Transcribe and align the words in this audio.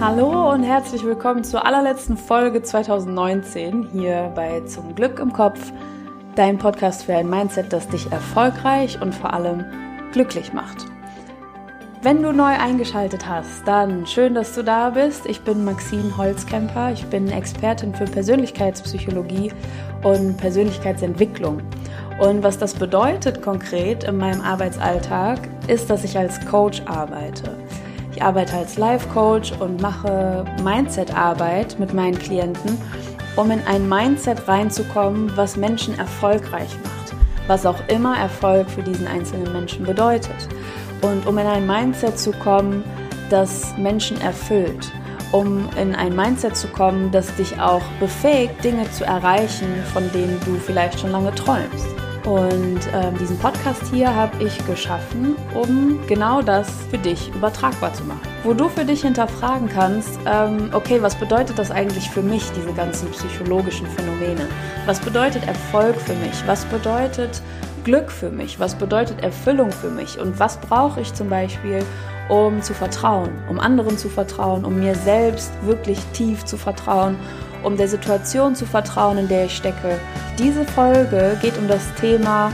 Hallo 0.00 0.52
und 0.52 0.62
herzlich 0.62 1.02
willkommen 1.02 1.42
zur 1.42 1.66
allerletzten 1.66 2.16
Folge 2.16 2.62
2019 2.62 3.88
hier 3.90 4.30
bei 4.36 4.60
Zum 4.60 4.94
Glück 4.94 5.18
im 5.18 5.32
Kopf, 5.32 5.72
dein 6.36 6.56
Podcast 6.56 7.02
für 7.02 7.16
ein 7.16 7.28
Mindset, 7.28 7.72
das 7.72 7.88
dich 7.88 8.12
erfolgreich 8.12 9.02
und 9.02 9.12
vor 9.12 9.32
allem 9.32 9.64
glücklich 10.12 10.52
macht. 10.52 10.86
Wenn 12.00 12.22
du 12.22 12.32
neu 12.32 12.44
eingeschaltet 12.44 13.28
hast, 13.28 13.66
dann 13.66 14.06
schön, 14.06 14.34
dass 14.34 14.54
du 14.54 14.62
da 14.62 14.90
bist. 14.90 15.26
Ich 15.26 15.40
bin 15.40 15.64
Maxine 15.64 16.16
Holzkemper. 16.16 16.92
Ich 16.92 17.04
bin 17.06 17.28
Expertin 17.28 17.92
für 17.92 18.04
Persönlichkeitspsychologie 18.04 19.50
und 20.04 20.36
Persönlichkeitsentwicklung. 20.36 21.60
Und 22.20 22.44
was 22.44 22.56
das 22.56 22.74
bedeutet 22.74 23.42
konkret 23.42 24.04
in 24.04 24.16
meinem 24.16 24.42
Arbeitsalltag, 24.42 25.40
ist, 25.66 25.90
dass 25.90 26.04
ich 26.04 26.16
als 26.16 26.46
Coach 26.46 26.82
arbeite. 26.86 27.50
Ich 28.18 28.24
arbeite 28.24 28.56
als 28.56 28.76
Life 28.76 29.06
Coach 29.10 29.52
und 29.60 29.80
mache 29.80 30.44
Mindset-Arbeit 30.64 31.78
mit 31.78 31.94
meinen 31.94 32.18
Klienten, 32.18 32.76
um 33.36 33.52
in 33.52 33.64
ein 33.64 33.88
Mindset 33.88 34.48
reinzukommen, 34.48 35.30
was 35.36 35.56
Menschen 35.56 35.96
erfolgreich 35.96 36.76
macht, 36.82 37.14
was 37.46 37.64
auch 37.64 37.78
immer 37.86 38.18
Erfolg 38.18 38.68
für 38.68 38.82
diesen 38.82 39.06
einzelnen 39.06 39.52
Menschen 39.52 39.86
bedeutet. 39.86 40.48
Und 41.00 41.28
um 41.28 41.38
in 41.38 41.46
ein 41.46 41.64
Mindset 41.64 42.18
zu 42.18 42.32
kommen, 42.32 42.82
das 43.30 43.72
Menschen 43.78 44.20
erfüllt, 44.20 44.90
um 45.30 45.68
in 45.80 45.94
ein 45.94 46.16
Mindset 46.16 46.56
zu 46.56 46.66
kommen, 46.66 47.12
das 47.12 47.32
dich 47.36 47.60
auch 47.60 47.84
befähigt, 48.00 48.64
Dinge 48.64 48.90
zu 48.90 49.04
erreichen, 49.04 49.68
von 49.92 50.10
denen 50.10 50.40
du 50.44 50.56
vielleicht 50.56 50.98
schon 50.98 51.12
lange 51.12 51.32
träumst. 51.36 51.97
Und 52.28 52.80
ähm, 52.92 53.16
diesen 53.18 53.38
Podcast 53.38 53.80
hier 53.90 54.14
habe 54.14 54.44
ich 54.44 54.66
geschaffen, 54.66 55.34
um 55.54 55.98
genau 56.06 56.42
das 56.42 56.68
für 56.90 56.98
dich 56.98 57.34
übertragbar 57.34 57.94
zu 57.94 58.04
machen. 58.04 58.20
Wo 58.44 58.52
du 58.52 58.68
für 58.68 58.84
dich 58.84 59.00
hinterfragen 59.00 59.66
kannst, 59.70 60.20
ähm, 60.26 60.68
okay, 60.74 61.00
was 61.00 61.14
bedeutet 61.14 61.58
das 61.58 61.70
eigentlich 61.70 62.10
für 62.10 62.20
mich, 62.20 62.44
diese 62.54 62.74
ganzen 62.74 63.10
psychologischen 63.12 63.86
Phänomene? 63.86 64.46
Was 64.84 65.00
bedeutet 65.00 65.48
Erfolg 65.48 65.96
für 65.96 66.12
mich? 66.16 66.42
Was 66.44 66.66
bedeutet 66.66 67.40
Glück 67.84 68.10
für 68.10 68.28
mich? 68.28 68.60
Was 68.60 68.74
bedeutet 68.74 69.22
Erfüllung 69.22 69.72
für 69.72 69.88
mich? 69.88 70.20
Und 70.20 70.38
was 70.38 70.58
brauche 70.58 71.00
ich 71.00 71.14
zum 71.14 71.30
Beispiel, 71.30 71.82
um 72.28 72.60
zu 72.60 72.74
vertrauen, 72.74 73.30
um 73.48 73.58
anderen 73.58 73.96
zu 73.96 74.10
vertrauen, 74.10 74.66
um 74.66 74.78
mir 74.78 74.94
selbst 74.94 75.50
wirklich 75.62 75.98
tief 76.12 76.44
zu 76.44 76.58
vertrauen 76.58 77.16
um 77.62 77.76
der 77.76 77.88
Situation 77.88 78.54
zu 78.54 78.66
vertrauen, 78.66 79.18
in 79.18 79.28
der 79.28 79.46
ich 79.46 79.56
stecke. 79.56 79.98
Diese 80.38 80.64
Folge 80.64 81.36
geht 81.40 81.56
um 81.58 81.68
das 81.68 81.82
Thema 82.00 82.52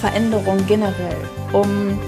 Veränderung 0.00 0.64
generell, 0.66 1.16
um, 1.52 1.98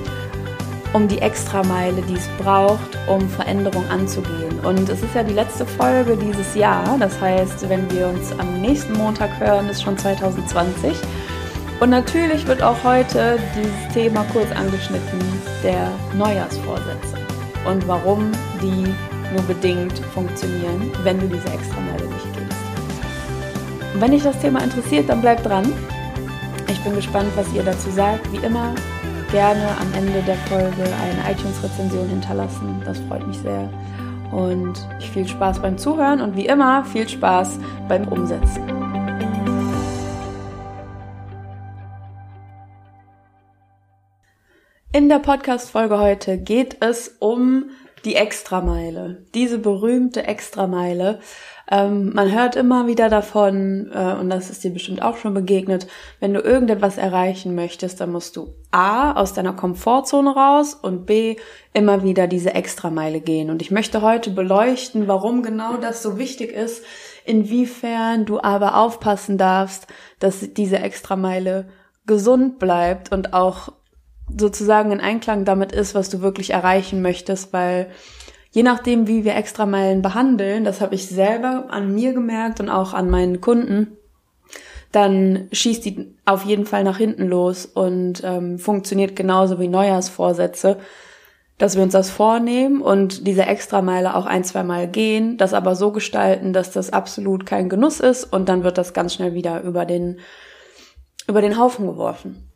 um 0.92 1.08
die 1.08 1.18
Extrameile, 1.18 2.02
die 2.02 2.14
es 2.14 2.28
braucht, 2.42 2.98
um 3.06 3.28
Veränderung 3.28 3.84
anzugehen. 3.90 4.60
Und 4.62 4.88
es 4.88 5.02
ist 5.02 5.14
ja 5.14 5.22
die 5.22 5.34
letzte 5.34 5.66
Folge 5.66 6.16
dieses 6.16 6.54
Jahr, 6.54 6.96
das 6.98 7.20
heißt, 7.20 7.68
wenn 7.68 7.90
wir 7.90 8.08
uns 8.08 8.32
am 8.38 8.60
nächsten 8.60 8.92
Montag 8.94 9.30
hören, 9.40 9.68
ist 9.68 9.82
schon 9.82 9.96
2020. 9.96 10.94
Und 11.80 11.90
natürlich 11.90 12.46
wird 12.46 12.62
auch 12.62 12.82
heute 12.82 13.38
dieses 13.56 13.94
Thema 13.94 14.24
kurz 14.32 14.50
angeschnitten, 14.52 15.18
der 15.62 15.90
Neujahrsvorsätze 16.16 17.18
und 17.64 17.86
warum 17.86 18.32
die 18.60 18.94
nur 19.32 19.42
bedingt 19.42 19.98
funktionieren, 20.14 20.92
wenn 21.02 21.18
du 21.20 21.26
diese 21.26 21.48
Extrameile 21.52 22.04
nicht 22.04 22.32
gehst. 22.34 22.58
Und 23.94 24.00
wenn 24.00 24.10
dich 24.12 24.22
das 24.22 24.38
Thema 24.40 24.62
interessiert, 24.62 25.08
dann 25.08 25.20
bleib 25.20 25.42
dran. 25.42 25.72
Ich 26.68 26.80
bin 26.82 26.94
gespannt, 26.94 27.30
was 27.34 27.52
ihr 27.52 27.62
dazu 27.62 27.90
sagt. 27.90 28.30
Wie 28.32 28.44
immer, 28.44 28.74
gerne 29.30 29.68
am 29.80 29.92
Ende 29.94 30.22
der 30.22 30.36
Folge 30.36 30.82
eine 30.82 31.32
iTunes-Rezension 31.32 32.08
hinterlassen. 32.08 32.80
Das 32.84 32.98
freut 33.00 33.26
mich 33.26 33.38
sehr. 33.38 33.68
Und 34.32 34.86
viel 35.12 35.26
Spaß 35.26 35.60
beim 35.60 35.78
Zuhören 35.78 36.20
und 36.20 36.36
wie 36.36 36.46
immer 36.46 36.84
viel 36.84 37.08
Spaß 37.08 37.58
beim 37.88 38.06
Umsetzen. 38.08 38.62
In 44.92 45.08
der 45.08 45.18
Podcast-Folge 45.18 45.98
heute 45.98 46.38
geht 46.38 46.78
es 46.80 47.16
um 47.20 47.70
die 48.08 48.16
Extrameile, 48.16 49.26
diese 49.34 49.58
berühmte 49.58 50.26
Extrameile. 50.26 51.20
Ähm, 51.70 52.14
man 52.14 52.32
hört 52.32 52.56
immer 52.56 52.86
wieder 52.86 53.10
davon, 53.10 53.90
äh, 53.92 54.14
und 54.14 54.30
das 54.30 54.48
ist 54.48 54.64
dir 54.64 54.72
bestimmt 54.72 55.02
auch 55.02 55.18
schon 55.18 55.34
begegnet, 55.34 55.86
wenn 56.18 56.32
du 56.32 56.40
irgendetwas 56.40 56.96
erreichen 56.96 57.54
möchtest, 57.54 58.00
dann 58.00 58.10
musst 58.10 58.34
du 58.36 58.54
A 58.70 59.12
aus 59.12 59.34
deiner 59.34 59.52
Komfortzone 59.52 60.34
raus 60.34 60.72
und 60.72 61.04
B 61.04 61.36
immer 61.74 62.02
wieder 62.02 62.28
diese 62.28 62.54
Extrameile 62.54 63.20
gehen. 63.20 63.50
Und 63.50 63.60
ich 63.60 63.70
möchte 63.70 64.00
heute 64.00 64.30
beleuchten, 64.30 65.06
warum 65.06 65.42
genau 65.42 65.76
das 65.76 66.02
so 66.02 66.16
wichtig 66.16 66.50
ist, 66.50 66.82
inwiefern 67.26 68.24
du 68.24 68.40
aber 68.40 68.78
aufpassen 68.78 69.36
darfst, 69.36 69.86
dass 70.18 70.54
diese 70.54 70.78
Extrameile 70.78 71.68
gesund 72.06 72.58
bleibt 72.58 73.12
und 73.12 73.34
auch 73.34 73.68
sozusagen 74.36 74.92
in 74.92 75.00
Einklang 75.00 75.44
damit 75.44 75.72
ist, 75.72 75.94
was 75.94 76.10
du 76.10 76.20
wirklich 76.20 76.50
erreichen 76.50 77.02
möchtest, 77.02 77.52
weil 77.52 77.88
je 78.50 78.62
nachdem, 78.62 79.06
wie 79.06 79.24
wir 79.24 79.36
Extrameilen 79.36 80.02
behandeln, 80.02 80.64
das 80.64 80.80
habe 80.80 80.94
ich 80.94 81.06
selber 81.06 81.66
an 81.70 81.94
mir 81.94 82.12
gemerkt 82.12 82.60
und 82.60 82.68
auch 82.68 82.94
an 82.94 83.10
meinen 83.10 83.40
Kunden, 83.40 83.96
dann 84.92 85.48
schießt 85.52 85.84
die 85.84 86.14
auf 86.24 86.44
jeden 86.44 86.64
Fall 86.64 86.82
nach 86.82 86.96
hinten 86.96 87.28
los 87.28 87.66
und 87.66 88.22
ähm, 88.24 88.58
funktioniert 88.58 89.16
genauso 89.16 89.60
wie 89.60 89.68
Neujahrsvorsätze, 89.68 90.78
dass 91.58 91.76
wir 91.76 91.82
uns 91.82 91.92
das 91.92 92.08
vornehmen 92.08 92.80
und 92.80 93.26
diese 93.26 93.44
Extrameile 93.44 94.14
auch 94.14 94.26
ein, 94.26 94.44
zwei 94.44 94.62
Mal 94.62 94.88
gehen, 94.88 95.36
das 95.36 95.52
aber 95.52 95.74
so 95.74 95.92
gestalten, 95.92 96.52
dass 96.52 96.70
das 96.70 96.92
absolut 96.92 97.44
kein 97.44 97.68
Genuss 97.68 98.00
ist 98.00 98.24
und 98.24 98.48
dann 98.48 98.64
wird 98.64 98.78
das 98.78 98.94
ganz 98.94 99.14
schnell 99.14 99.34
wieder 99.34 99.62
über 99.62 99.84
den, 99.84 100.20
über 101.26 101.42
den 101.42 101.58
Haufen 101.58 101.86
geworfen. 101.86 102.47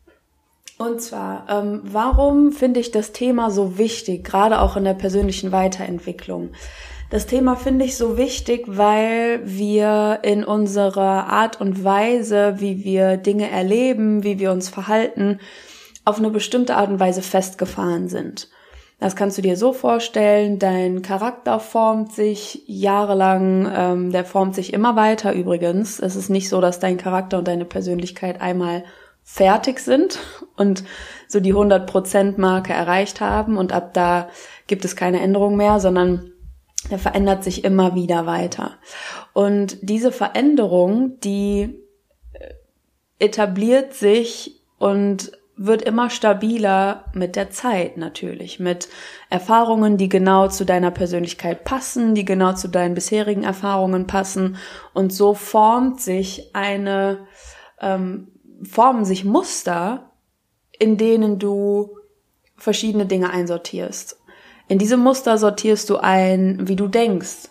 Und 0.79 1.01
zwar, 1.01 1.47
ähm, 1.49 1.81
warum 1.85 2.53
finde 2.53 2.81
ich 2.81 2.91
das 2.91 3.13
Thema 3.13 3.51
so 3.51 3.79
wichtig, 3.79 4.25
gerade 4.25 4.61
auch 4.61 4.77
in 4.77 4.85
der 4.85 4.95
persönlichen 4.95 5.53
Weiterentwicklung? 5.53 6.51
Das 7.11 7.27
Thema 7.27 7.57
finde 7.57 7.85
ich 7.85 7.99
so 7.99 8.17
wichtig, 8.17 8.65
weil 8.67 9.41
wir 9.45 10.21
in 10.23 10.45
unserer 10.45 11.27
Art 11.29 11.61
und 11.61 11.85
Weise, 11.85 12.55
wie 12.57 12.85
wir 12.85 13.19
Dinge 13.19 13.51
erleben, 13.51 14.25
wie 14.25 14.39
wir 14.39 14.51
uns 14.51 14.71
verhalten, 14.71 15.39
auf 16.07 16.19
eine 16.19 16.31
bestimmte 16.31 16.75
Art 16.75 16.89
und 16.89 17.01
Weise 17.01 17.21
festgefahren 17.21 18.09
sind. 18.09 18.49
Das 18.99 19.15
kannst 19.15 19.37
du 19.37 19.43
dir 19.43 19.57
so 19.57 19.73
vorstellen, 19.73 20.59
dein 20.59 21.03
Charakter 21.03 21.61
formt 21.61 22.13
sich 22.13 22.63
jahrelang, 22.67 23.71
ähm, 23.77 24.13
der 24.13 24.25
formt 24.25 24.55
sich 24.55 24.73
immer 24.73 24.97
weiter 24.97 25.33
übrigens. 25.35 25.99
Es 25.99 26.17
ist 26.17 26.31
nicht 26.31 26.49
so, 26.49 26.61
dass 26.61 26.79
dein 26.79 26.97
Charakter 26.97 27.39
und 27.39 27.49
deine 27.49 27.65
Persönlichkeit 27.65 28.41
einmal 28.41 28.85
fertig 29.23 29.81
sind 29.81 30.19
und 30.57 30.85
so 31.29 31.41
die 31.41 31.55
100% 31.55 32.41
Marke 32.41 32.73
erreicht 32.73 33.21
haben 33.21 33.57
und 33.57 33.73
ab 33.73 33.95
da 33.95 34.29
gibt 34.67 34.85
es 34.85 34.97
keine 34.97 35.21
Änderung 35.21 35.57
mehr, 35.57 35.81
sondern 35.81 36.33
er 36.91 36.99
verändert 36.99 37.45
sich 37.45 37.65
immer 37.65 37.95
wieder 37.95 38.27
weiter. 38.27 38.79
Und 39.33 39.79
diese 39.83 40.13
Veränderung, 40.13 41.21
die 41.21 41.81
äh, 42.33 42.55
etabliert 43.19 43.95
sich 43.95 44.63
und 44.79 45.33
wird 45.57 45.83
immer 45.83 46.11
stabiler 46.11 47.05
mit 47.15 47.37
der 47.37 47.51
Zeit 47.51 47.97
natürlich, 47.97 48.59
mit 48.59 48.89
Erfahrungen, 49.31 49.97
die 49.97 50.09
genau 50.09 50.49
zu 50.49 50.65
deiner 50.65 50.91
Persönlichkeit 50.91 51.65
passen, 51.65 52.15
die 52.15 52.25
genau 52.25 52.55
zu 52.55 52.69
deinen 52.69 52.95
bisherigen 52.95 53.45
Erfahrungen 53.45 54.07
passen. 54.07 54.57
Und 54.93 55.13
so 55.13 55.35
formt 55.35 56.01
sich 56.01 56.51
eine 56.55 57.27
ähm, 57.81 58.32
formen 58.63 59.05
sich 59.05 59.25
Muster, 59.25 60.11
in 60.79 60.97
denen 60.97 61.39
du 61.39 61.99
verschiedene 62.57 63.07
Dinge 63.07 63.31
einsortierst. 63.31 64.19
In 64.69 64.79
diese 64.79 64.97
Muster 64.97 65.39
sortierst 65.39 65.91
du 65.91 65.97
ein, 65.99 66.69
wie 66.69 66.77
du 66.77 66.89
denkst. 66.89 67.49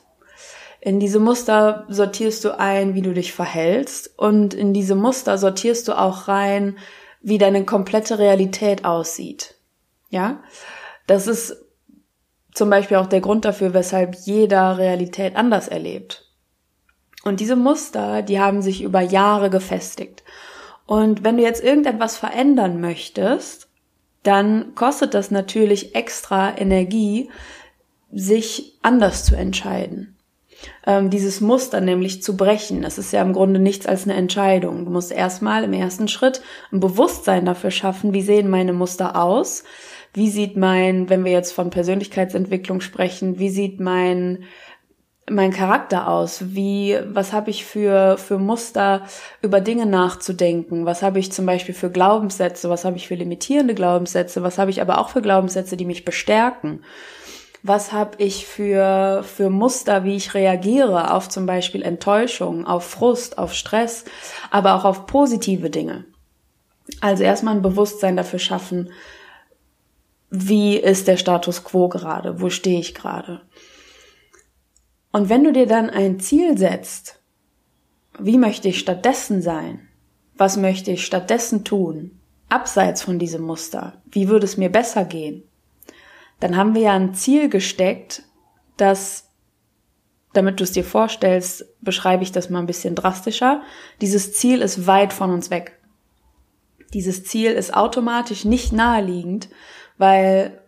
In 0.79 0.99
diese 0.99 1.19
Muster 1.19 1.85
sortierst 1.89 2.43
du 2.43 2.57
ein, 2.57 2.95
wie 2.95 3.01
du 3.03 3.13
dich 3.13 3.33
verhältst. 3.33 4.17
Und 4.17 4.53
in 4.53 4.73
diese 4.73 4.95
Muster 4.95 5.37
sortierst 5.37 5.87
du 5.87 5.97
auch 5.97 6.27
rein, 6.27 6.77
wie 7.21 7.37
deine 7.37 7.65
komplette 7.65 8.17
Realität 8.17 8.83
aussieht. 8.85 9.55
Ja? 10.09 10.41
Das 11.05 11.27
ist 11.27 11.55
zum 12.53 12.69
Beispiel 12.69 12.97
auch 12.97 13.07
der 13.07 13.21
Grund 13.21 13.45
dafür, 13.45 13.73
weshalb 13.73 14.15
jeder 14.15 14.77
Realität 14.77 15.35
anders 15.35 15.67
erlebt. 15.67 16.27
Und 17.23 17.39
diese 17.39 17.55
Muster, 17.55 18.23
die 18.23 18.39
haben 18.39 18.61
sich 18.61 18.81
über 18.81 19.01
Jahre 19.01 19.49
gefestigt. 19.49 20.23
Und 20.91 21.23
wenn 21.23 21.37
du 21.37 21.43
jetzt 21.43 21.63
irgendetwas 21.63 22.17
verändern 22.17 22.81
möchtest, 22.81 23.69
dann 24.23 24.75
kostet 24.75 25.13
das 25.13 25.31
natürlich 25.31 25.95
extra 25.95 26.57
Energie, 26.57 27.29
sich 28.11 28.77
anders 28.81 29.23
zu 29.23 29.37
entscheiden. 29.37 30.17
Ähm, 30.85 31.09
dieses 31.09 31.39
Muster 31.39 31.79
nämlich 31.79 32.21
zu 32.21 32.35
brechen, 32.35 32.81
das 32.81 32.97
ist 32.97 33.13
ja 33.13 33.21
im 33.21 33.31
Grunde 33.31 33.61
nichts 33.61 33.85
als 33.85 34.03
eine 34.03 34.15
Entscheidung. 34.15 34.83
Du 34.83 34.91
musst 34.91 35.13
erstmal 35.13 35.63
im 35.63 35.71
ersten 35.71 36.09
Schritt 36.09 36.41
ein 36.73 36.81
Bewusstsein 36.81 37.45
dafür 37.45 37.71
schaffen, 37.71 38.13
wie 38.13 38.21
sehen 38.21 38.49
meine 38.49 38.73
Muster 38.73 39.15
aus, 39.15 39.63
Wie 40.13 40.29
sieht 40.29 40.57
mein, 40.57 41.09
wenn 41.09 41.23
wir 41.23 41.31
jetzt 41.31 41.53
von 41.53 41.69
Persönlichkeitsentwicklung 41.69 42.81
sprechen, 42.81 43.39
wie 43.39 43.49
sieht 43.49 43.79
mein 43.79 44.43
mein 45.29 45.51
Charakter 45.51 46.07
aus? 46.07 46.55
Wie, 46.55 46.97
was 47.05 47.31
habe 47.31 47.49
ich 47.49 47.65
für, 47.65 48.17
für 48.17 48.37
Muster, 48.37 49.03
über 49.41 49.61
Dinge 49.61 49.85
nachzudenken? 49.85 50.85
Was 50.85 51.03
habe 51.03 51.19
ich 51.19 51.31
zum 51.31 51.45
Beispiel 51.45 51.75
für 51.75 51.91
Glaubenssätze? 51.91 52.69
Was 52.69 52.85
habe 52.85 52.97
ich 52.97 53.07
für 53.07 53.15
limitierende 53.15 53.75
Glaubenssätze? 53.75 54.43
Was 54.43 54.57
habe 54.57 54.71
ich 54.71 54.81
aber 54.81 54.97
auch 54.97 55.09
für 55.09 55.21
Glaubenssätze, 55.21 55.77
die 55.77 55.85
mich 55.85 56.05
bestärken? 56.05 56.83
Was 57.63 57.91
habe 57.91 58.11
ich 58.17 58.47
für, 58.47 59.23
für 59.23 59.51
Muster, 59.51 60.03
wie 60.03 60.15
ich 60.15 60.33
reagiere 60.33 61.13
auf 61.13 61.29
zum 61.29 61.45
Beispiel 61.45 61.83
Enttäuschung, 61.83 62.65
auf 62.65 62.85
Frust, 62.85 63.37
auf 63.37 63.53
Stress, 63.53 64.05
aber 64.49 64.75
auch 64.75 64.85
auf 64.85 65.05
positive 65.05 65.69
Dinge? 65.69 66.05
Also 66.99 67.23
erstmal 67.23 67.55
ein 67.55 67.61
Bewusstsein 67.61 68.17
dafür 68.17 68.39
schaffen, 68.39 68.89
wie 70.31 70.77
ist 70.77 71.07
der 71.07 71.17
Status 71.17 71.63
quo 71.63 71.89
gerade? 71.89 72.41
Wo 72.41 72.49
stehe 72.49 72.79
ich 72.79 72.95
gerade? 72.95 73.41
Und 75.11 75.29
wenn 75.29 75.43
du 75.43 75.51
dir 75.51 75.67
dann 75.67 75.89
ein 75.89 76.19
Ziel 76.19 76.57
setzt, 76.57 77.19
wie 78.19 78.37
möchte 78.37 78.69
ich 78.69 78.79
stattdessen 78.79 79.41
sein? 79.41 79.87
Was 80.35 80.57
möchte 80.57 80.91
ich 80.91 81.05
stattdessen 81.05 81.63
tun? 81.63 82.19
Abseits 82.49 83.01
von 83.01 83.19
diesem 83.19 83.41
Muster. 83.41 84.01
Wie 84.05 84.27
würde 84.27 84.45
es 84.45 84.57
mir 84.57 84.69
besser 84.69 85.05
gehen? 85.05 85.43
Dann 86.39 86.57
haben 86.57 86.73
wir 86.75 86.81
ja 86.81 86.93
ein 86.93 87.13
Ziel 87.13 87.49
gesteckt, 87.49 88.23
das, 88.77 89.29
damit 90.33 90.59
du 90.59 90.63
es 90.63 90.71
dir 90.71 90.83
vorstellst, 90.83 91.65
beschreibe 91.81 92.23
ich 92.23 92.31
das 92.31 92.49
mal 92.49 92.59
ein 92.59 92.65
bisschen 92.65 92.95
drastischer. 92.95 93.61
Dieses 94.01 94.33
Ziel 94.33 94.61
ist 94.61 94.87
weit 94.87 95.13
von 95.13 95.31
uns 95.31 95.49
weg. 95.49 95.79
Dieses 96.93 97.23
Ziel 97.23 97.51
ist 97.51 97.73
automatisch 97.73 98.43
nicht 98.43 98.73
naheliegend, 98.73 99.49
weil 99.97 100.60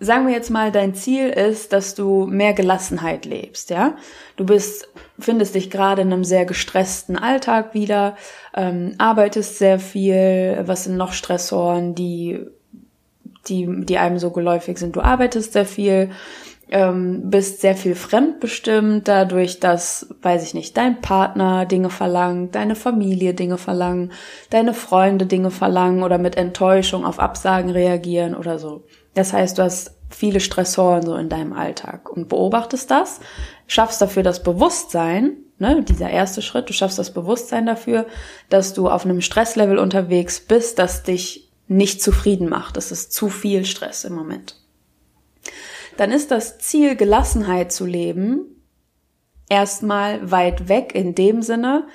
sagen 0.00 0.26
wir 0.26 0.32
jetzt 0.32 0.50
mal, 0.50 0.72
dein 0.72 0.94
Ziel 0.94 1.28
ist, 1.28 1.74
dass 1.74 1.94
du 1.94 2.26
mehr 2.26 2.54
Gelassenheit 2.54 3.26
lebst, 3.26 3.68
ja? 3.68 3.96
Du 4.36 4.46
bist, 4.46 4.88
findest 5.18 5.54
dich 5.54 5.70
gerade 5.70 6.00
in 6.00 6.12
einem 6.12 6.24
sehr 6.24 6.46
gestressten 6.46 7.16
Alltag 7.16 7.74
wieder, 7.74 8.16
ähm, 8.56 8.94
arbeitest 8.96 9.58
sehr 9.58 9.78
viel, 9.78 10.62
was 10.64 10.84
sind 10.84 10.96
noch 10.96 11.12
Stressoren, 11.12 11.94
die, 11.94 12.40
die, 13.46 13.68
die 13.84 13.98
einem 13.98 14.18
so 14.18 14.30
geläufig 14.30 14.78
sind. 14.78 14.96
Du 14.96 15.02
arbeitest 15.02 15.52
sehr 15.52 15.66
viel, 15.66 16.10
ähm, 16.70 17.28
bist 17.28 17.60
sehr 17.60 17.76
viel 17.76 17.94
fremdbestimmt, 17.94 19.06
dadurch, 19.06 19.60
dass, 19.60 20.14
weiß 20.22 20.42
ich 20.44 20.54
nicht, 20.54 20.78
dein 20.78 21.02
Partner 21.02 21.66
Dinge 21.66 21.90
verlangt, 21.90 22.54
deine 22.54 22.74
Familie 22.74 23.34
Dinge 23.34 23.58
verlangen, 23.58 24.12
deine 24.48 24.72
Freunde 24.72 25.26
Dinge 25.26 25.50
verlangen 25.50 26.02
oder 26.02 26.16
mit 26.16 26.38
Enttäuschung 26.38 27.04
auf 27.04 27.18
Absagen 27.18 27.70
reagieren 27.70 28.34
oder 28.34 28.58
so. 28.58 28.82
Das 29.14 29.32
heißt, 29.32 29.58
du 29.58 29.62
hast 29.62 29.92
viele 30.10 30.40
Stressoren 30.40 31.04
so 31.04 31.16
in 31.16 31.28
deinem 31.28 31.52
Alltag 31.52 32.10
und 32.10 32.28
beobachtest 32.28 32.90
das, 32.90 33.20
schaffst 33.66 34.00
dafür 34.00 34.22
das 34.22 34.42
Bewusstsein, 34.42 35.36
ne, 35.58 35.82
dieser 35.82 36.10
erste 36.10 36.42
Schritt, 36.42 36.68
du 36.68 36.72
schaffst 36.72 36.98
das 36.98 37.12
Bewusstsein 37.12 37.66
dafür, 37.66 38.06
dass 38.48 38.74
du 38.74 38.88
auf 38.88 39.04
einem 39.04 39.20
Stresslevel 39.20 39.78
unterwegs 39.78 40.40
bist, 40.40 40.78
das 40.78 41.02
dich 41.02 41.50
nicht 41.68 42.02
zufrieden 42.02 42.48
macht. 42.48 42.76
Das 42.76 42.90
ist 42.90 43.12
zu 43.12 43.28
viel 43.28 43.64
Stress 43.64 44.04
im 44.04 44.14
Moment. 44.14 44.56
Dann 45.96 46.10
ist 46.10 46.30
das 46.30 46.58
Ziel, 46.58 46.96
Gelassenheit 46.96 47.72
zu 47.72 47.86
leben, 47.86 48.62
erstmal 49.48 50.30
weit 50.30 50.68
weg 50.68 50.94
in 50.94 51.14
dem 51.14 51.42
Sinne, 51.42 51.86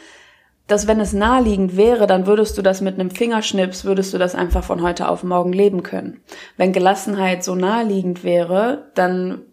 dass 0.67 0.88
wenn 0.88 1.00
es 1.00 1.13
naheliegend 1.13 1.77
wäre, 1.77 2.07
dann 2.07 2.25
würdest 2.25 2.57
du 2.57 2.62
das 2.62 2.81
mit 2.81 3.00
einem 3.00 3.12
Fingerschnips, 3.12 3.85
würdest 3.85 4.13
du 4.13 4.17
das 4.17 4.33
einfach 4.33 4.63
von 4.63 4.81
heute 4.81 5.07
auf 5.07 5.23
morgen 5.23 5.53
leben 5.53 5.83
können. 5.83 6.21
Wenn 6.57 6.73
Gelassenheit 6.73 7.44
so 7.44 7.56
naheliegend 7.56 8.23
wäre, 8.23 8.91
dann 8.95 9.44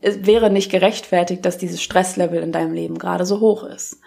wäre 0.00 0.50
nicht 0.50 0.70
gerechtfertigt, 0.70 1.44
dass 1.44 1.58
dieses 1.58 1.82
Stresslevel 1.82 2.42
in 2.42 2.52
deinem 2.52 2.72
Leben 2.72 2.98
gerade 2.98 3.24
so 3.24 3.40
hoch 3.40 3.64
ist. 3.64 4.00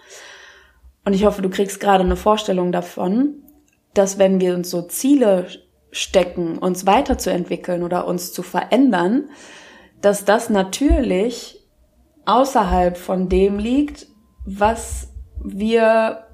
Und 1.04 1.14
ich 1.14 1.24
hoffe, 1.24 1.42
du 1.42 1.48
kriegst 1.48 1.80
gerade 1.80 2.04
eine 2.04 2.16
Vorstellung 2.16 2.72
davon, 2.72 3.42
dass 3.94 4.18
wenn 4.18 4.40
wir 4.40 4.54
uns 4.54 4.70
so 4.70 4.82
Ziele 4.82 5.46
stecken, 5.90 6.58
uns 6.58 6.86
weiterzuentwickeln 6.86 7.82
oder 7.82 8.06
uns 8.06 8.32
zu 8.32 8.42
verändern, 8.42 9.30
dass 10.00 10.24
das 10.24 10.50
natürlich 10.50 11.66
außerhalb 12.26 12.96
von 12.96 13.28
dem 13.28 13.58
liegt, 13.58 14.06
was 14.44 15.08
wir 15.42 16.26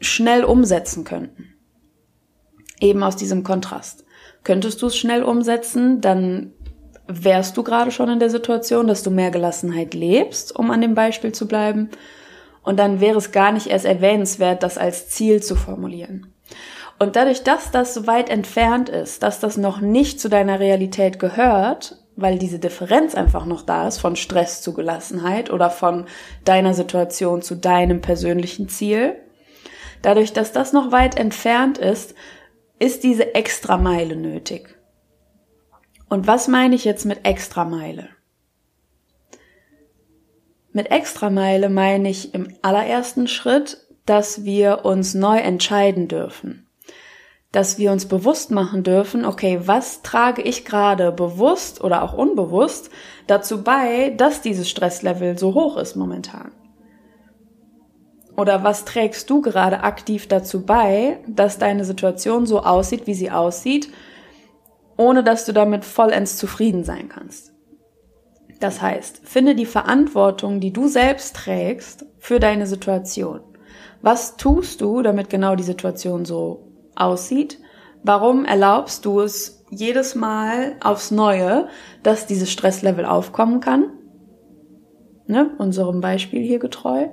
schnell 0.00 0.44
umsetzen 0.44 1.04
könnten. 1.04 1.54
Eben 2.80 3.02
aus 3.02 3.16
diesem 3.16 3.42
Kontrast. 3.42 4.04
Könntest 4.44 4.80
du 4.82 4.86
es 4.86 4.96
schnell 4.96 5.22
umsetzen, 5.22 6.00
dann 6.00 6.52
wärst 7.08 7.56
du 7.56 7.62
gerade 7.62 7.90
schon 7.90 8.10
in 8.10 8.18
der 8.18 8.30
Situation, 8.30 8.86
dass 8.86 9.02
du 9.02 9.10
mehr 9.10 9.30
Gelassenheit 9.30 9.94
lebst, 9.94 10.54
um 10.54 10.70
an 10.70 10.80
dem 10.80 10.94
Beispiel 10.94 11.32
zu 11.32 11.48
bleiben. 11.48 11.90
Und 12.62 12.78
dann 12.78 13.00
wäre 13.00 13.18
es 13.18 13.32
gar 13.32 13.50
nicht 13.50 13.66
erst 13.66 13.86
erwähnenswert, 13.86 14.62
das 14.62 14.78
als 14.78 15.08
Ziel 15.08 15.42
zu 15.42 15.56
formulieren. 15.56 16.32
Und 16.98 17.16
dadurch, 17.16 17.44
dass 17.44 17.70
das 17.70 17.94
so 17.94 18.06
weit 18.06 18.28
entfernt 18.28 18.88
ist, 18.88 19.22
dass 19.22 19.40
das 19.40 19.56
noch 19.56 19.80
nicht 19.80 20.20
zu 20.20 20.28
deiner 20.28 20.60
Realität 20.60 21.18
gehört, 21.18 21.96
weil 22.16 22.38
diese 22.38 22.58
Differenz 22.58 23.14
einfach 23.14 23.46
noch 23.46 23.62
da 23.62 23.86
ist 23.86 23.98
von 23.98 24.16
Stress 24.16 24.60
zu 24.60 24.74
Gelassenheit 24.74 25.50
oder 25.50 25.70
von 25.70 26.06
deiner 26.44 26.74
Situation 26.74 27.42
zu 27.42 27.54
deinem 27.54 28.00
persönlichen 28.00 28.68
Ziel, 28.68 29.14
Dadurch, 30.02 30.32
dass 30.32 30.52
das 30.52 30.72
noch 30.72 30.92
weit 30.92 31.16
entfernt 31.16 31.78
ist, 31.78 32.14
ist 32.78 33.02
diese 33.02 33.34
Extrameile 33.34 34.16
nötig. 34.16 34.78
Und 36.08 36.26
was 36.26 36.48
meine 36.48 36.74
ich 36.74 36.84
jetzt 36.84 37.04
mit 37.04 37.26
Extrameile? 37.26 38.08
Mit 40.72 40.90
Extrameile 40.90 41.68
meine 41.68 42.08
ich 42.08 42.34
im 42.34 42.54
allerersten 42.62 43.26
Schritt, 43.26 43.78
dass 44.06 44.44
wir 44.44 44.84
uns 44.84 45.14
neu 45.14 45.38
entscheiden 45.38 46.08
dürfen. 46.08 46.66
Dass 47.52 47.78
wir 47.78 47.92
uns 47.92 48.06
bewusst 48.06 48.50
machen 48.50 48.82
dürfen, 48.84 49.24
okay, 49.24 49.60
was 49.64 50.02
trage 50.02 50.42
ich 50.42 50.64
gerade 50.64 51.12
bewusst 51.12 51.82
oder 51.82 52.02
auch 52.02 52.12
unbewusst 52.12 52.90
dazu 53.26 53.64
bei, 53.64 54.10
dass 54.10 54.40
dieses 54.40 54.68
Stresslevel 54.70 55.38
so 55.38 55.54
hoch 55.54 55.76
ist 55.76 55.96
momentan? 55.96 56.52
Oder 58.38 58.62
was 58.62 58.84
trägst 58.84 59.28
du 59.30 59.40
gerade 59.40 59.82
aktiv 59.82 60.28
dazu 60.28 60.64
bei, 60.64 61.18
dass 61.26 61.58
deine 61.58 61.84
Situation 61.84 62.46
so 62.46 62.60
aussieht, 62.60 63.08
wie 63.08 63.14
sie 63.14 63.32
aussieht, 63.32 63.90
ohne 64.96 65.24
dass 65.24 65.44
du 65.44 65.52
damit 65.52 65.84
vollends 65.84 66.36
zufrieden 66.36 66.84
sein 66.84 67.08
kannst? 67.08 67.52
Das 68.60 68.80
heißt, 68.80 69.22
finde 69.24 69.56
die 69.56 69.66
Verantwortung, 69.66 70.60
die 70.60 70.72
du 70.72 70.86
selbst 70.86 71.34
trägst, 71.34 72.06
für 72.18 72.38
deine 72.38 72.68
Situation. 72.68 73.40
Was 74.02 74.36
tust 74.36 74.82
du, 74.82 75.02
damit 75.02 75.30
genau 75.30 75.56
die 75.56 75.64
Situation 75.64 76.24
so 76.24 76.68
aussieht? 76.94 77.58
Warum 78.04 78.44
erlaubst 78.44 79.04
du 79.04 79.18
es 79.18 79.64
jedes 79.68 80.14
Mal 80.14 80.76
aufs 80.80 81.10
Neue, 81.10 81.66
dass 82.04 82.26
dieses 82.26 82.52
Stresslevel 82.52 83.04
aufkommen 83.04 83.58
kann? 83.58 83.90
Ne, 85.26 85.50
unserem 85.58 86.00
Beispiel 86.00 86.42
hier 86.44 86.60
getreu. 86.60 87.08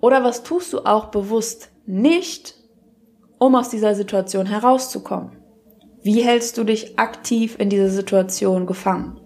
Oder 0.00 0.22
was 0.22 0.42
tust 0.42 0.72
du 0.72 0.80
auch 0.80 1.06
bewusst 1.06 1.70
nicht, 1.86 2.54
um 3.38 3.54
aus 3.54 3.68
dieser 3.68 3.94
Situation 3.94 4.46
herauszukommen? 4.46 5.32
Wie 6.02 6.22
hältst 6.22 6.56
du 6.56 6.64
dich 6.64 6.98
aktiv 6.98 7.56
in 7.58 7.70
dieser 7.70 7.90
Situation 7.90 8.66
gefangen? 8.66 9.20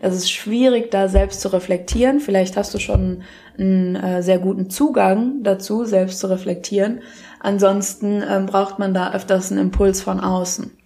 Das 0.00 0.14
ist 0.14 0.30
schwierig, 0.30 0.90
da 0.90 1.08
selbst 1.08 1.40
zu 1.40 1.52
reflektieren. 1.52 2.20
Vielleicht 2.20 2.56
hast 2.56 2.74
du 2.74 2.78
schon 2.78 3.22
einen 3.58 3.96
äh, 3.96 4.22
sehr 4.22 4.38
guten 4.38 4.70
Zugang 4.70 5.42
dazu, 5.42 5.84
selbst 5.84 6.20
zu 6.20 6.28
reflektieren. 6.28 7.00
Ansonsten 7.40 8.22
ähm, 8.28 8.46
braucht 8.46 8.78
man 8.78 8.94
da 8.94 9.12
öfters 9.12 9.50
einen 9.50 9.62
Impuls 9.62 10.00
von 10.02 10.20
außen. 10.20 10.76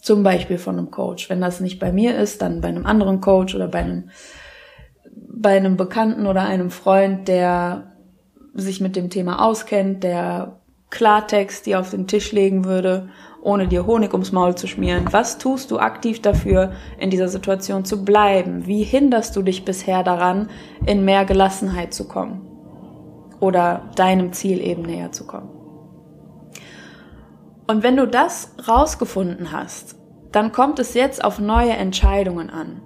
Zum 0.00 0.22
Beispiel 0.22 0.58
von 0.58 0.78
einem 0.78 0.90
Coach. 0.90 1.28
Wenn 1.28 1.40
das 1.40 1.60
nicht 1.60 1.78
bei 1.78 1.92
mir 1.92 2.16
ist, 2.16 2.40
dann 2.40 2.60
bei 2.60 2.68
einem 2.68 2.86
anderen 2.86 3.20
Coach 3.20 3.54
oder 3.54 3.68
bei 3.68 3.80
einem, 3.80 4.10
bei 5.12 5.56
einem 5.56 5.76
Bekannten 5.76 6.26
oder 6.26 6.42
einem 6.42 6.70
Freund, 6.70 7.28
der 7.28 7.92
sich 8.54 8.80
mit 8.80 8.96
dem 8.96 9.10
Thema 9.10 9.44
auskennt, 9.44 10.02
der 10.02 10.60
Klartext 10.90 11.66
dir 11.66 11.80
auf 11.80 11.90
den 11.90 12.06
Tisch 12.06 12.32
legen 12.32 12.64
würde, 12.64 13.08
ohne 13.42 13.68
dir 13.68 13.86
Honig 13.86 14.12
ums 14.12 14.32
Maul 14.32 14.56
zu 14.56 14.66
schmieren. 14.66 15.06
Was 15.12 15.38
tust 15.38 15.70
du 15.70 15.78
aktiv 15.78 16.20
dafür, 16.20 16.72
in 16.98 17.10
dieser 17.10 17.28
Situation 17.28 17.84
zu 17.84 18.04
bleiben? 18.04 18.66
Wie 18.66 18.82
hinderst 18.82 19.34
du 19.36 19.42
dich 19.42 19.64
bisher 19.64 20.02
daran, 20.02 20.50
in 20.84 21.04
mehr 21.04 21.24
Gelassenheit 21.24 21.94
zu 21.94 22.06
kommen? 22.08 22.46
Oder 23.38 23.88
deinem 23.96 24.32
Ziel 24.32 24.60
eben 24.60 24.82
näher 24.82 25.12
zu 25.12 25.26
kommen? 25.26 25.48
Und 27.66 27.82
wenn 27.82 27.96
du 27.96 28.06
das 28.06 28.52
rausgefunden 28.66 29.52
hast, 29.52 29.96
dann 30.32 30.52
kommt 30.52 30.78
es 30.78 30.94
jetzt 30.94 31.24
auf 31.24 31.38
neue 31.38 31.72
Entscheidungen 31.72 32.50
an. 32.50 32.82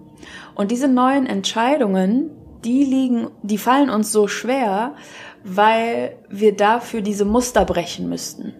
Und 0.54 0.70
diese 0.70 0.88
neuen 0.88 1.26
Entscheidungen, 1.26 2.30
die 2.64 2.84
liegen, 2.84 3.28
die 3.42 3.58
fallen 3.58 3.90
uns 3.90 4.10
so 4.12 4.28
schwer, 4.28 4.94
weil 5.44 6.16
wir 6.28 6.56
dafür 6.56 7.02
diese 7.02 7.24
Muster 7.24 7.64
brechen 7.64 8.08
müssten. 8.08 8.54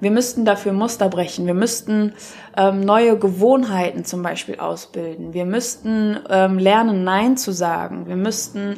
Wir 0.00 0.10
müssten 0.10 0.44
dafür 0.44 0.72
Muster 0.72 1.08
brechen. 1.08 1.46
Wir 1.46 1.54
müssten 1.54 2.14
ähm, 2.56 2.80
neue 2.80 3.18
Gewohnheiten 3.18 4.04
zum 4.04 4.22
Beispiel 4.22 4.56
ausbilden. 4.58 5.34
Wir 5.34 5.44
müssten 5.44 6.18
ähm, 6.28 6.58
lernen, 6.58 7.04
Nein 7.04 7.36
zu 7.36 7.52
sagen. 7.52 8.06
Wir 8.06 8.16
müssten 8.16 8.76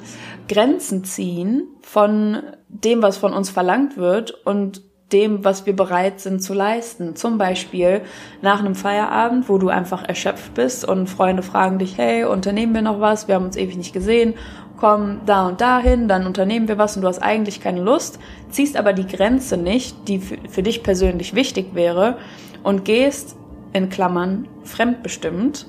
Grenzen 0.49 1.05
ziehen 1.05 1.69
von 1.81 2.43
dem, 2.69 3.03
was 3.03 3.17
von 3.17 3.33
uns 3.33 3.51
verlangt 3.51 3.97
wird 3.97 4.33
und 4.45 4.83
dem, 5.13 5.45
was 5.45 5.67
wir 5.67 5.77
bereit 5.77 6.21
sind 6.21 6.43
zu 6.43 6.55
leisten. 6.55 7.17
Zum 7.17 7.39
Beispiel 7.39 8.03
nach 8.41 8.61
einem 8.61 8.75
Feierabend, 8.75 9.49
wo 9.49 9.59
du 9.59 9.69
einfach 9.69 10.05
erschöpft 10.09 10.55
bist 10.55 10.85
und 10.87 11.09
Freunde 11.09 11.43
fragen 11.43 11.79
dich, 11.79 11.99
hey, 11.99 12.25
unternehmen 12.25 12.75
wir 12.75 12.83
noch 12.83 13.01
was? 13.01 13.29
Wir 13.29 13.35
haben 13.35 13.45
uns 13.45 13.57
ewig 13.57 13.77
nicht 13.77 13.93
gesehen. 13.93 14.35
Komm 14.79 15.21
da 15.27 15.47
und 15.47 15.61
dahin, 15.61 16.09
dann 16.09 16.27
unternehmen 16.27 16.67
wir 16.67 16.79
was 16.79 16.97
und 16.97 17.03
du 17.03 17.09
hast 17.09 17.23
eigentlich 17.23 17.61
keine 17.61 17.83
Lust, 17.83 18.19
ziehst 18.51 18.77
aber 18.77 18.93
die 18.93 19.07
Grenze 19.07 19.57
nicht, 19.57 20.09
die 20.09 20.19
für 20.19 20.63
dich 20.63 20.83
persönlich 20.83 21.35
wichtig 21.35 21.75
wäre 21.75 22.17
und 22.65 22.85
gehst 22.85 23.37
in 23.73 23.91
Klammern 23.91 24.49
fremdbestimmt 24.65 25.67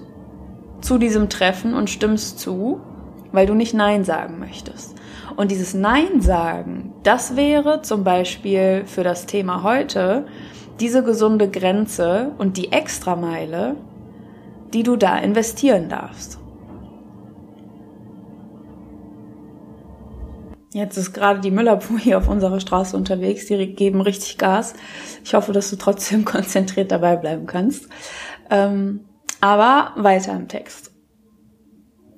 zu 0.82 0.98
diesem 0.98 1.30
Treffen 1.30 1.74
und 1.76 1.90
stimmst 1.90 2.40
zu, 2.40 2.82
weil 3.34 3.46
du 3.46 3.54
nicht 3.54 3.74
Nein 3.74 4.06
sagen 4.06 4.40
möchtest. 4.40 4.96
Und 5.36 5.52
dieses 5.52 5.74
Nein 5.74 6.22
sagen, 6.22 6.94
das 7.04 7.36
wäre 7.36 7.82
zum 7.82 8.06
Beispiel 8.06 8.84
für 8.86 9.04
das 9.04 9.26
Thema 9.26 9.64
heute 9.64 10.26
diese 10.80 11.04
gesunde 11.04 11.50
Grenze 11.50 12.32
und 12.38 12.56
die 12.56 12.72
Extrameile, 12.72 13.76
die 14.74 14.84
du 14.84 14.96
da 14.96 15.18
investieren 15.18 15.90
darfst. 15.90 16.40
Jetzt 20.72 20.98
ist 20.98 21.14
gerade 21.14 21.40
die 21.40 21.52
Müllerpuh 21.52 22.00
hier 22.00 22.18
auf 22.18 22.28
unserer 22.28 22.60
Straße 22.60 22.98
unterwegs. 22.98 23.46
Die 23.46 23.76
geben 23.76 24.02
richtig 24.02 24.40
Gas. 24.40 24.74
Ich 25.24 25.36
hoffe, 25.36 25.52
dass 25.52 25.70
du 25.70 25.76
trotzdem 25.76 26.26
konzentriert 26.26 26.92
dabei 26.92 27.16
bleiben 27.16 27.46
kannst. 27.46 27.88
Ähm, 28.50 29.02
aber 29.40 29.92
weiter 29.96 30.34
im 30.34 30.48
Text. 30.48 30.93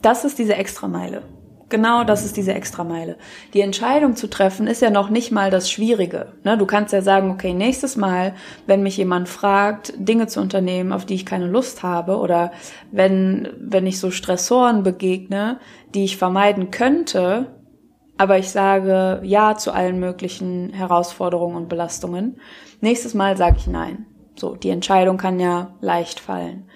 Das 0.06 0.24
ist 0.24 0.38
diese 0.38 0.54
Extrameile. 0.54 1.24
Genau 1.70 2.04
das 2.04 2.24
ist 2.26 2.38
diese 2.38 2.54
Extrameile. 2.54 3.18
Die 3.56 3.62
Entscheidung 3.62 4.16
zu 4.16 4.30
treffen 4.30 4.68
ist 4.68 4.84
ja 4.84 4.92
noch 4.92 5.10
nicht 5.10 5.32
mal 5.32 5.50
das 5.50 5.68
Schwierige. 5.72 6.34
Ne? 6.44 6.60
Du 6.60 6.68
kannst 6.68 6.94
ja 6.94 7.02
sagen, 7.02 7.32
okay, 7.32 7.56
nächstes 7.56 7.96
Mal, 7.96 8.36
wenn 8.68 8.84
mich 8.84 8.98
jemand 8.98 9.28
fragt, 9.30 9.94
Dinge 9.98 10.28
zu 10.28 10.42
unternehmen, 10.42 10.92
auf 10.92 11.08
die 11.08 11.16
ich 11.16 11.26
keine 11.26 11.48
Lust 11.48 11.82
habe, 11.82 12.18
oder 12.20 12.52
wenn, 12.92 13.50
wenn 13.60 13.88
ich 13.88 14.00
so 14.00 14.12
Stressoren 14.12 14.84
begegne, 14.84 15.60
die 15.96 16.04
ich 16.04 16.18
vermeiden 16.18 16.70
könnte, 16.70 17.56
aber 18.16 18.38
ich 18.38 18.52
sage 18.52 19.22
Ja 19.24 19.56
zu 19.56 19.72
allen 19.72 20.00
möglichen 20.00 20.72
Herausforderungen 20.72 21.56
und 21.56 21.68
Belastungen, 21.68 22.40
nächstes 22.80 23.16
Mal 23.16 23.38
sage 23.38 23.56
ich 23.58 23.66
Nein. 23.66 24.06
So, 24.36 24.56
die 24.56 24.70
Entscheidung 24.70 25.18
kann 25.18 25.40
ja 25.40 25.74
leicht 25.82 26.20
fallen. 26.20 26.70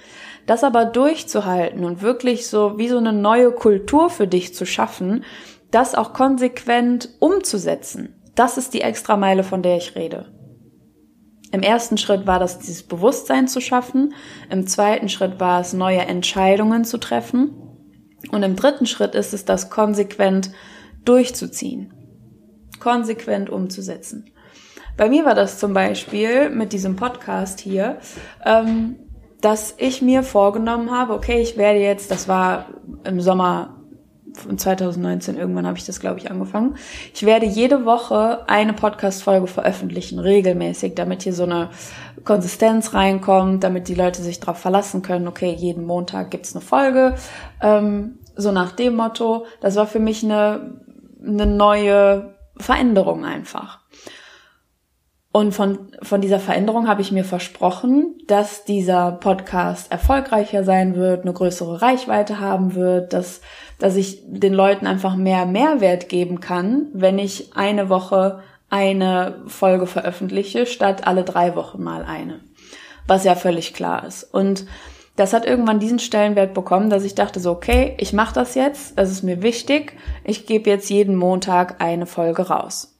Das 0.50 0.64
aber 0.64 0.86
durchzuhalten 0.86 1.86
und 1.86 2.02
wirklich 2.02 2.48
so 2.48 2.80
wie 2.80 2.88
so 2.88 2.98
eine 2.98 3.14
neue 3.14 3.52
Kultur 3.52 4.10
für 4.10 4.26
dich 4.26 4.56
zu 4.56 4.66
schaffen, 4.66 5.24
das 5.70 5.94
auch 5.94 6.12
konsequent 6.12 7.08
umzusetzen, 7.20 8.16
das 8.34 8.58
ist 8.58 8.74
die 8.74 8.82
Extrameile, 8.82 9.44
von 9.44 9.62
der 9.62 9.78
ich 9.78 9.96
rede. 9.96 10.34
Im 11.52 11.62
ersten 11.62 12.00
Schritt 12.00 12.26
war 12.26 12.40
das 12.40 12.58
dieses 12.58 12.82
Bewusstsein 12.82 13.48
zu 13.48 13.62
schaffen, 13.62 14.16
im 14.50 14.66
zweiten 14.66 15.08
Schritt 15.08 15.40
war 15.40 15.62
es 15.62 15.74
neue 15.74 16.00
Entscheidungen 16.00 16.84
zu 16.84 16.98
treffen 16.98 17.52
und 18.32 18.42
im 18.42 18.56
dritten 18.56 18.88
Schritt 18.88 19.14
ist 19.14 19.36
es 19.36 19.46
das 19.46 19.70
konsequent 19.70 20.50
durchzuziehen, 21.06 21.94
konsequent 22.80 23.52
umzusetzen. 23.52 24.32
Bei 24.98 25.10
mir 25.10 25.26
war 25.26 25.36
das 25.36 25.60
zum 25.60 25.76
Beispiel 25.76 26.50
mit 26.50 26.74
diesem 26.74 26.96
Podcast 26.96 27.60
hier. 27.60 28.00
Ähm, 28.44 28.96
dass 29.42 29.74
ich 29.78 30.02
mir 30.02 30.24
vorgenommen 30.24 30.92
habe, 30.92 31.14
okay, 31.14 31.42
ich 31.42 31.58
werde 31.58 31.80
jetzt, 31.80 32.12
das 32.12 32.28
war 32.28 32.66
im 33.04 33.22
Sommer 33.22 33.76
von 34.34 34.58
2019, 34.58 35.38
irgendwann 35.38 35.66
habe 35.66 35.78
ich 35.78 35.86
das, 35.86 36.00
glaube 36.00 36.20
ich, 36.20 36.30
angefangen. 36.30 36.76
Ich 37.14 37.26
werde 37.26 37.46
jede 37.46 37.86
Woche 37.86 38.48
eine 38.48 38.74
Podcast-Folge 38.74 39.48
veröffentlichen, 39.48 40.20
regelmäßig, 40.20 40.96
damit 40.96 41.24
hier 41.24 41.34
so 41.34 41.44
eine 41.44 41.70
Konsistenz 42.24 42.94
reinkommt, 42.94 43.64
damit 43.64 43.88
die 43.88 43.96
Leute 43.96 44.22
sich 44.22 44.40
darauf 44.40 44.58
verlassen 44.58 45.02
können, 45.02 45.28
okay, 45.28 45.54
jeden 45.58 45.86
Montag 45.86 46.32
gibt's 46.32 46.56
eine 46.56 46.64
Folge. 46.64 47.16
Ähm, 47.62 48.20
so 48.36 48.52
nach 48.52 48.72
dem 48.72 48.96
Motto, 48.96 49.46
das 49.62 49.76
war 49.76 49.88
für 49.88 50.00
mich 50.00 50.24
eine, 50.24 50.80
eine 51.26 51.46
neue 51.46 52.36
Veränderung 52.58 53.26
einfach. 53.26 53.79
Und 55.32 55.54
von, 55.54 55.92
von 56.02 56.22
dieser 56.22 56.40
Veränderung 56.40 56.88
habe 56.88 57.02
ich 57.02 57.12
mir 57.12 57.24
versprochen, 57.24 58.16
dass 58.26 58.64
dieser 58.64 59.12
Podcast 59.12 59.92
erfolgreicher 59.92 60.64
sein 60.64 60.96
wird, 60.96 61.22
eine 61.22 61.34
größere 61.34 61.84
Reichweite 61.84 62.40
haben 62.40 62.74
wird, 62.74 63.14
dass, 63.14 63.42
dass 63.78 63.96
ich 63.96 64.24
den 64.26 64.54
Leuten 64.54 64.88
einfach 64.88 65.16
mehr 65.16 65.46
Mehrwert 65.46 66.10
geben 66.10 66.40
kann, 66.40 66.88
wenn 66.94 67.20
ich 67.20 67.56
eine 67.56 67.90
Woche 67.90 68.42
eine 68.72 69.42
Folge 69.46 69.86
veröffentliche, 69.86 70.66
statt 70.66 71.06
alle 71.06 71.24
drei 71.24 71.56
Wochen 71.56 71.84
mal 71.84 72.04
eine. 72.06 72.40
Was 73.06 73.24
ja 73.24 73.36
völlig 73.36 73.74
klar 73.76 74.06
ist. 74.06 74.24
Und 74.24 74.66
das 75.16 75.34
hat 75.34 75.46
irgendwann 75.46 75.80
diesen 75.80 76.00
Stellenwert 76.00 76.54
bekommen, 76.56 76.90
dass 76.90 77.04
ich 77.04 77.14
dachte 77.14 77.40
so, 77.40 77.52
okay, 77.52 77.96
ich 77.98 78.14
mache 78.14 78.34
das 78.34 78.56
jetzt, 78.56 78.98
das 78.98 79.12
ist 79.12 79.22
mir 79.22 79.44
wichtig, 79.44 79.94
ich 80.24 80.48
gebe 80.48 80.70
jetzt 80.70 80.90
jeden 80.90 81.16
Montag 81.16 81.82
eine 81.84 82.06
Folge 82.06 82.48
raus. 82.48 82.96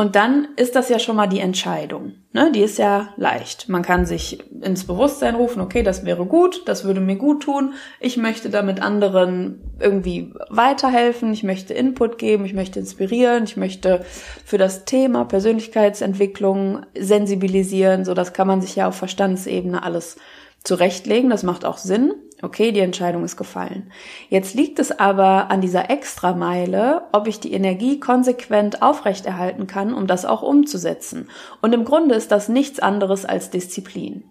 Und 0.00 0.16
dann 0.16 0.48
ist 0.56 0.76
das 0.76 0.88
ja 0.88 0.98
schon 0.98 1.16
mal 1.16 1.26
die 1.26 1.40
Entscheidung. 1.40 2.12
Ne? 2.32 2.50
Die 2.52 2.62
ist 2.62 2.78
ja 2.78 3.10
leicht. 3.18 3.68
Man 3.68 3.82
kann 3.82 4.06
sich 4.06 4.42
ins 4.62 4.86
Bewusstsein 4.86 5.34
rufen, 5.34 5.60
okay, 5.60 5.82
das 5.82 6.06
wäre 6.06 6.24
gut, 6.24 6.62
das 6.64 6.84
würde 6.84 7.02
mir 7.02 7.16
gut 7.16 7.42
tun. 7.42 7.74
Ich 8.00 8.16
möchte 8.16 8.48
damit 8.48 8.80
anderen 8.80 9.60
irgendwie 9.78 10.32
weiterhelfen, 10.48 11.34
ich 11.34 11.42
möchte 11.42 11.74
Input 11.74 12.16
geben, 12.16 12.46
ich 12.46 12.54
möchte 12.54 12.80
inspirieren, 12.80 13.44
ich 13.44 13.58
möchte 13.58 14.02
für 14.42 14.56
das 14.56 14.86
Thema 14.86 15.26
Persönlichkeitsentwicklung 15.26 16.86
sensibilisieren. 16.98 18.06
So, 18.06 18.14
das 18.14 18.32
kann 18.32 18.46
man 18.46 18.62
sich 18.62 18.76
ja 18.76 18.88
auf 18.88 18.94
Verstandsebene 18.94 19.82
alles 19.82 20.16
zurechtlegen. 20.64 21.28
Das 21.28 21.42
macht 21.42 21.66
auch 21.66 21.76
Sinn. 21.76 22.14
Okay, 22.42 22.72
die 22.72 22.80
Entscheidung 22.80 23.24
ist 23.24 23.36
gefallen. 23.36 23.92
Jetzt 24.30 24.54
liegt 24.54 24.78
es 24.78 24.98
aber 24.98 25.50
an 25.50 25.60
dieser 25.60 25.90
Extrameile, 25.90 27.02
ob 27.12 27.26
ich 27.26 27.38
die 27.38 27.52
Energie 27.52 28.00
konsequent 28.00 28.80
aufrechterhalten 28.80 29.66
kann, 29.66 29.92
um 29.92 30.06
das 30.06 30.24
auch 30.24 30.42
umzusetzen. 30.42 31.28
Und 31.60 31.74
im 31.74 31.84
Grunde 31.84 32.14
ist 32.14 32.32
das 32.32 32.48
nichts 32.48 32.80
anderes 32.80 33.26
als 33.26 33.50
Disziplin. 33.50 34.24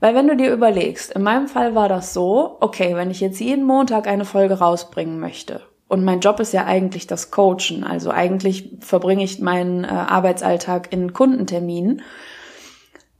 Weil 0.00 0.14
wenn 0.14 0.28
du 0.28 0.36
dir 0.36 0.52
überlegst, 0.52 1.12
in 1.12 1.22
meinem 1.22 1.48
Fall 1.48 1.74
war 1.74 1.88
das 1.88 2.14
so, 2.14 2.56
okay, 2.60 2.94
wenn 2.94 3.10
ich 3.10 3.20
jetzt 3.20 3.40
jeden 3.40 3.64
Montag 3.64 4.06
eine 4.06 4.24
Folge 4.24 4.54
rausbringen 4.54 5.18
möchte, 5.18 5.62
und 5.88 6.04
mein 6.04 6.20
Job 6.20 6.38
ist 6.38 6.52
ja 6.52 6.66
eigentlich 6.66 7.06
das 7.06 7.30
Coachen, 7.30 7.82
also 7.82 8.10
eigentlich 8.10 8.76
verbringe 8.80 9.24
ich 9.24 9.40
meinen 9.40 9.84
äh, 9.84 9.88
Arbeitsalltag 9.88 10.92
in 10.92 11.14
Kundenterminen, 11.14 12.02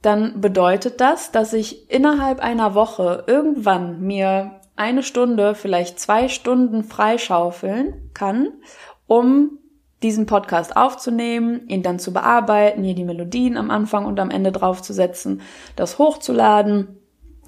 dann 0.01 0.39
bedeutet 0.39 1.01
das, 1.01 1.31
dass 1.31 1.53
ich 1.53 1.89
innerhalb 1.91 2.39
einer 2.39 2.73
Woche 2.73 3.23
irgendwann 3.27 4.01
mir 4.01 4.59
eine 4.75 5.03
Stunde, 5.03 5.55
vielleicht 5.55 5.99
zwei 5.99 6.29
Stunden 6.29 6.83
freischaufeln 6.83 8.09
kann, 8.13 8.49
um 9.07 9.59
diesen 10.01 10.25
Podcast 10.25 10.77
aufzunehmen, 10.77 11.67
ihn 11.67 11.83
dann 11.83 11.99
zu 11.99 12.13
bearbeiten, 12.13 12.83
hier 12.83 12.95
die 12.95 13.03
Melodien 13.03 13.57
am 13.57 13.69
Anfang 13.69 14.05
und 14.05 14.19
am 14.19 14.31
Ende 14.31 14.53
draufzusetzen, 14.53 15.41
das 15.75 15.97
hochzuladen, 15.99 16.99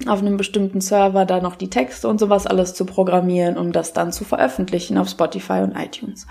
auf 0.06 0.20
einem 0.20 0.36
bestimmten 0.36 0.80
Server 0.80 1.24
da 1.24 1.40
noch 1.40 1.56
die 1.56 1.70
Texte 1.70 2.08
und 2.08 2.18
sowas 2.18 2.46
alles 2.46 2.74
zu 2.74 2.84
programmieren, 2.84 3.56
um 3.56 3.72
das 3.72 3.92
dann 3.92 4.12
zu 4.12 4.24
veröffentlichen 4.24 4.98
auf 4.98 5.08
Spotify 5.08 5.60
und 5.60 5.76
iTunes. 5.76 6.26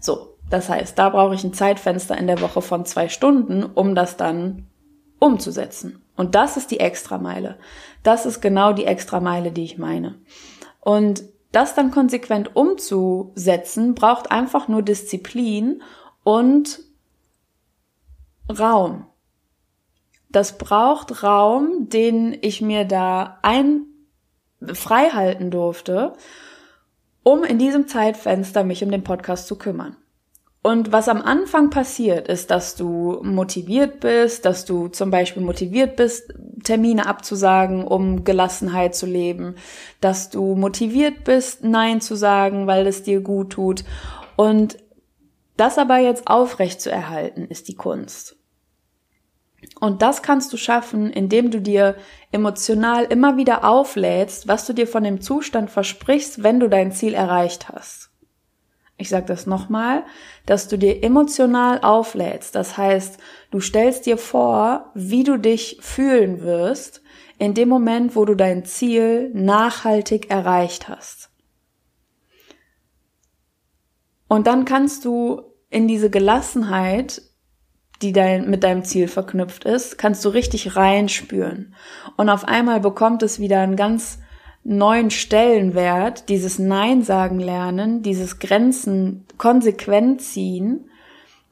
So, 0.00 0.36
das 0.50 0.68
heißt, 0.68 0.98
da 0.98 1.08
brauche 1.08 1.34
ich 1.34 1.42
ein 1.42 1.54
Zeitfenster 1.54 2.16
in 2.16 2.26
der 2.26 2.40
Woche 2.40 2.62
von 2.62 2.84
zwei 2.84 3.08
Stunden, 3.08 3.64
um 3.64 3.94
das 3.94 4.16
dann 4.16 4.66
umzusetzen. 5.18 6.02
Und 6.16 6.34
das 6.34 6.56
ist 6.56 6.70
die 6.70 6.80
Extrameile. 6.80 7.58
Das 8.02 8.26
ist 8.26 8.40
genau 8.40 8.72
die 8.72 8.86
Extrameile, 8.86 9.52
die 9.52 9.64
ich 9.64 9.78
meine. 9.78 10.16
Und 10.80 11.24
das 11.52 11.74
dann 11.74 11.90
konsequent 11.90 12.54
umzusetzen, 12.54 13.94
braucht 13.94 14.30
einfach 14.30 14.68
nur 14.68 14.82
Disziplin 14.82 15.82
und 16.22 16.80
Raum. 18.48 19.06
Das 20.28 20.58
braucht 20.58 21.22
Raum, 21.22 21.88
den 21.88 22.36
ich 22.40 22.60
mir 22.60 22.84
da 22.84 23.38
ein 23.42 23.86
frei 24.74 25.10
halten 25.10 25.50
durfte, 25.50 26.14
um 27.22 27.42
in 27.42 27.58
diesem 27.58 27.88
Zeitfenster 27.88 28.64
mich 28.64 28.84
um 28.84 28.90
den 28.90 29.04
Podcast 29.04 29.46
zu 29.46 29.56
kümmern. 29.56 29.96
Und 30.66 30.90
was 30.90 31.08
am 31.08 31.22
Anfang 31.22 31.70
passiert, 31.70 32.26
ist, 32.26 32.50
dass 32.50 32.74
du 32.74 33.20
motiviert 33.22 34.00
bist, 34.00 34.44
dass 34.44 34.64
du 34.64 34.88
zum 34.88 35.12
Beispiel 35.12 35.44
motiviert 35.44 35.94
bist, 35.94 36.34
Termine 36.64 37.06
abzusagen, 37.06 37.84
um 37.84 38.24
Gelassenheit 38.24 38.96
zu 38.96 39.06
leben, 39.06 39.54
dass 40.00 40.28
du 40.28 40.56
motiviert 40.56 41.22
bist, 41.22 41.62
Nein 41.62 42.00
zu 42.00 42.16
sagen, 42.16 42.66
weil 42.66 42.88
es 42.88 43.04
dir 43.04 43.20
gut 43.20 43.50
tut. 43.50 43.84
Und 44.34 44.76
das 45.56 45.78
aber 45.78 45.98
jetzt 45.98 46.26
aufrecht 46.26 46.80
zu 46.80 46.90
erhalten, 46.90 47.44
ist 47.44 47.68
die 47.68 47.76
Kunst. 47.76 48.34
Und 49.78 50.02
das 50.02 50.22
kannst 50.22 50.52
du 50.52 50.56
schaffen, 50.56 51.12
indem 51.12 51.52
du 51.52 51.60
dir 51.60 51.94
emotional 52.32 53.04
immer 53.04 53.36
wieder 53.36 53.62
auflädst, 53.62 54.48
was 54.48 54.66
du 54.66 54.72
dir 54.72 54.88
von 54.88 55.04
dem 55.04 55.20
Zustand 55.20 55.70
versprichst, 55.70 56.42
wenn 56.42 56.58
du 56.58 56.68
dein 56.68 56.90
Ziel 56.90 57.14
erreicht 57.14 57.68
hast. 57.68 58.10
Ich 58.98 59.08
sage 59.10 59.26
das 59.26 59.46
nochmal, 59.46 60.04
dass 60.46 60.68
du 60.68 60.78
dir 60.78 61.02
emotional 61.02 61.80
auflädst. 61.82 62.54
Das 62.54 62.78
heißt, 62.78 63.18
du 63.50 63.60
stellst 63.60 64.06
dir 64.06 64.16
vor, 64.16 64.90
wie 64.94 65.22
du 65.22 65.36
dich 65.36 65.78
fühlen 65.80 66.40
wirst 66.40 67.02
in 67.38 67.52
dem 67.52 67.68
Moment, 67.68 68.16
wo 68.16 68.24
du 68.24 68.34
dein 68.34 68.64
Ziel 68.64 69.30
nachhaltig 69.34 70.30
erreicht 70.30 70.88
hast. 70.88 71.30
Und 74.28 74.46
dann 74.46 74.64
kannst 74.64 75.04
du 75.04 75.42
in 75.68 75.86
diese 75.86 76.08
Gelassenheit 76.08 77.20
die 78.02 78.12
dein, 78.12 78.48
mit 78.50 78.62
deinem 78.62 78.84
Ziel 78.84 79.08
verknüpft 79.08 79.64
ist, 79.64 79.98
kannst 79.98 80.24
du 80.24 80.28
richtig 80.28 80.76
reinspüren. 80.76 81.74
Und 82.16 82.28
auf 82.28 82.44
einmal 82.44 82.80
bekommt 82.80 83.22
es 83.22 83.40
wieder 83.40 83.60
einen 83.60 83.76
ganz 83.76 84.18
neuen 84.68 85.10
Stellenwert, 85.10 86.28
dieses 86.28 86.58
Nein 86.58 87.02
sagen 87.02 87.38
lernen, 87.38 88.02
dieses 88.02 88.40
Grenzen 88.40 89.24
konsequent 89.38 90.20
ziehen, 90.20 90.90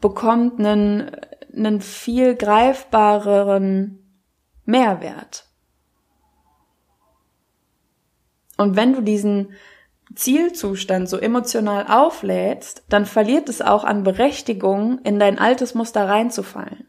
bekommt 0.00 0.58
einen, 0.58 1.12
einen 1.54 1.80
viel 1.80 2.34
greifbareren 2.34 4.00
Mehrwert. 4.64 5.46
Und 8.56 8.76
wenn 8.76 8.94
du 8.94 9.00
diesen 9.00 9.52
Zielzustand 10.14 11.08
so 11.08 11.18
emotional 11.18 11.86
auflädst, 11.88 12.84
dann 12.88 13.06
verliert 13.06 13.48
es 13.48 13.62
auch 13.62 13.84
an 13.84 14.02
Berechtigung, 14.02 14.98
in 15.04 15.18
dein 15.18 15.38
altes 15.38 15.74
Muster 15.74 16.08
reinzufallen. 16.08 16.88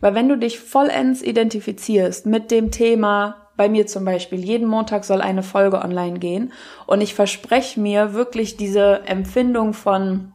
Weil 0.00 0.14
wenn 0.14 0.28
du 0.28 0.38
dich 0.38 0.58
vollends 0.58 1.22
identifizierst 1.22 2.24
mit 2.24 2.50
dem 2.50 2.70
Thema, 2.70 3.49
bei 3.60 3.68
mir 3.68 3.86
zum 3.86 4.06
Beispiel, 4.06 4.42
jeden 4.42 4.66
Montag 4.66 5.04
soll 5.04 5.20
eine 5.20 5.42
Folge 5.42 5.82
online 5.84 6.18
gehen. 6.18 6.50
Und 6.86 7.02
ich 7.02 7.12
verspreche 7.12 7.78
mir 7.78 8.14
wirklich 8.14 8.56
diese 8.56 9.02
Empfindung 9.04 9.74
von 9.74 10.32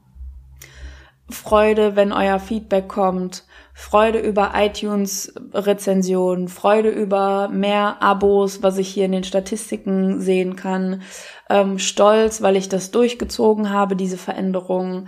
Freude, 1.27 1.96
wenn 1.96 2.12
euer 2.13 2.38
Feedback 2.38 2.88
kommt, 2.88 3.44
Freude 3.74 4.20
über 4.20 4.51
iTunes-Rezensionen, 4.53 6.50
Freude 6.50 6.89
über 6.89 7.50
mehr 7.50 8.00
Abos, 8.00 8.62
was 8.62 8.77
ich 8.77 8.89
hier 8.89 9.05
in 9.05 9.13
den 9.13 9.24
Statistiken 9.24 10.22
sehen 10.22 10.55
kann, 10.55 11.01
ähm, 11.50 11.79
Stolz, 11.79 12.44
weil 12.44 12.55
ich 12.55 12.70
das 12.70 12.91
durchgezogen 12.91 13.72
habe, 13.72 13.96
diese 13.96 14.17
Veränderung, 14.17 15.08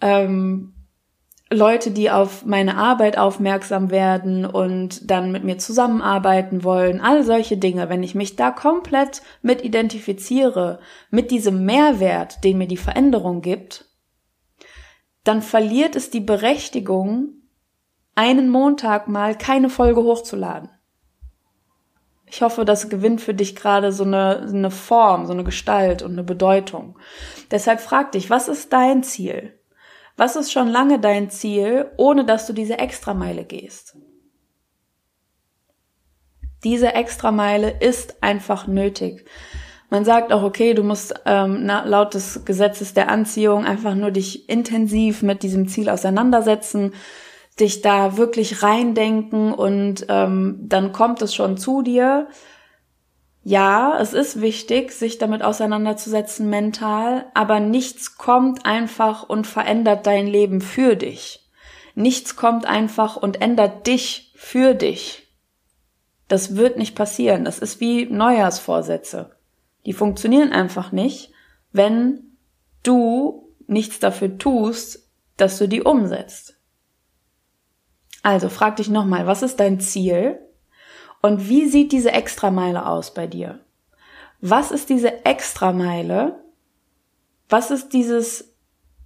ähm, 0.00 0.72
Leute, 1.52 1.90
die 1.90 2.12
auf 2.12 2.46
meine 2.46 2.76
Arbeit 2.76 3.18
aufmerksam 3.18 3.90
werden 3.90 4.46
und 4.46 5.10
dann 5.10 5.32
mit 5.32 5.42
mir 5.42 5.58
zusammenarbeiten 5.58 6.62
wollen, 6.62 7.00
all 7.00 7.24
solche 7.24 7.56
Dinge, 7.56 7.88
wenn 7.88 8.04
ich 8.04 8.14
mich 8.14 8.36
da 8.36 8.52
komplett 8.52 9.22
mit 9.42 9.64
identifiziere, 9.64 10.78
mit 11.10 11.32
diesem 11.32 11.64
Mehrwert, 11.64 12.44
den 12.44 12.58
mir 12.58 12.68
die 12.68 12.76
Veränderung 12.76 13.40
gibt, 13.40 13.86
dann 15.24 15.42
verliert 15.42 15.96
es 15.96 16.10
die 16.10 16.20
Berechtigung, 16.20 17.34
einen 18.14 18.48
Montag 18.48 19.08
mal 19.08 19.36
keine 19.36 19.70
Folge 19.70 20.02
hochzuladen. 20.02 20.70
Ich 22.26 22.42
hoffe, 22.42 22.64
das 22.64 22.88
gewinnt 22.88 23.20
für 23.20 23.34
dich 23.34 23.56
gerade 23.56 23.90
so 23.90 24.04
eine, 24.04 24.46
eine 24.48 24.70
Form, 24.70 25.26
so 25.26 25.32
eine 25.32 25.42
Gestalt 25.42 26.02
und 26.02 26.12
eine 26.12 26.22
Bedeutung. 26.22 26.96
Deshalb 27.50 27.80
frag 27.80 28.12
dich, 28.12 28.30
was 28.30 28.46
ist 28.46 28.72
dein 28.72 29.02
Ziel? 29.02 29.59
Was 30.16 30.36
ist 30.36 30.52
schon 30.52 30.68
lange 30.68 30.98
dein 30.98 31.30
Ziel, 31.30 31.90
ohne 31.96 32.24
dass 32.24 32.46
du 32.46 32.52
diese 32.52 32.78
Extrameile 32.78 33.44
gehst? 33.44 33.96
Diese 36.62 36.94
Extrameile 36.94 37.70
ist 37.80 38.22
einfach 38.22 38.66
nötig. 38.66 39.24
Man 39.88 40.04
sagt 40.04 40.32
auch, 40.32 40.42
okay, 40.42 40.74
du 40.74 40.82
musst 40.82 41.14
ähm, 41.26 41.64
na, 41.64 41.84
laut 41.84 42.14
des 42.14 42.44
Gesetzes 42.44 42.94
der 42.94 43.08
Anziehung 43.08 43.64
einfach 43.64 43.94
nur 43.94 44.10
dich 44.10 44.48
intensiv 44.48 45.22
mit 45.22 45.42
diesem 45.42 45.68
Ziel 45.68 45.88
auseinandersetzen 45.88 46.92
dich 47.60 47.82
da 47.82 48.16
wirklich 48.16 48.62
reindenken 48.62 49.52
und 49.52 50.06
ähm, 50.08 50.58
dann 50.62 50.92
kommt 50.92 51.22
es 51.22 51.34
schon 51.34 51.56
zu 51.56 51.82
dir. 51.82 52.28
Ja, 53.42 53.98
es 53.98 54.12
ist 54.12 54.40
wichtig, 54.40 54.92
sich 54.92 55.16
damit 55.18 55.42
auseinanderzusetzen 55.42 56.50
mental, 56.50 57.26
aber 57.34 57.58
nichts 57.58 58.18
kommt 58.18 58.66
einfach 58.66 59.28
und 59.28 59.46
verändert 59.46 60.06
dein 60.06 60.26
Leben 60.26 60.60
für 60.60 60.94
dich. 60.94 61.48
Nichts 61.94 62.36
kommt 62.36 62.66
einfach 62.66 63.16
und 63.16 63.40
ändert 63.40 63.86
dich 63.86 64.32
für 64.36 64.74
dich. 64.74 65.28
Das 66.28 66.54
wird 66.54 66.76
nicht 66.76 66.94
passieren. 66.94 67.44
Das 67.44 67.58
ist 67.58 67.80
wie 67.80 68.06
Neujahrsvorsätze. 68.06 69.36
Die 69.86 69.92
funktionieren 69.92 70.52
einfach 70.52 70.92
nicht, 70.92 71.32
wenn 71.72 72.36
du 72.82 73.54
nichts 73.66 73.98
dafür 73.98 74.38
tust, 74.38 75.10
dass 75.36 75.58
du 75.58 75.66
die 75.66 75.82
umsetzt. 75.82 76.56
Also 78.22 78.48
frag 78.48 78.76
dich 78.76 78.90
nochmal, 78.90 79.26
was 79.26 79.42
ist 79.42 79.60
dein 79.60 79.80
Ziel? 79.80 80.38
Und 81.22 81.48
wie 81.48 81.66
sieht 81.66 81.92
diese 81.92 82.12
Extrameile 82.12 82.86
aus 82.86 83.12
bei 83.12 83.26
dir? 83.26 83.60
Was 84.40 84.70
ist 84.70 84.88
diese 84.88 85.24
Extrameile? 85.24 86.42
Was 87.48 87.70
ist 87.70 87.92
dieses 87.92 88.56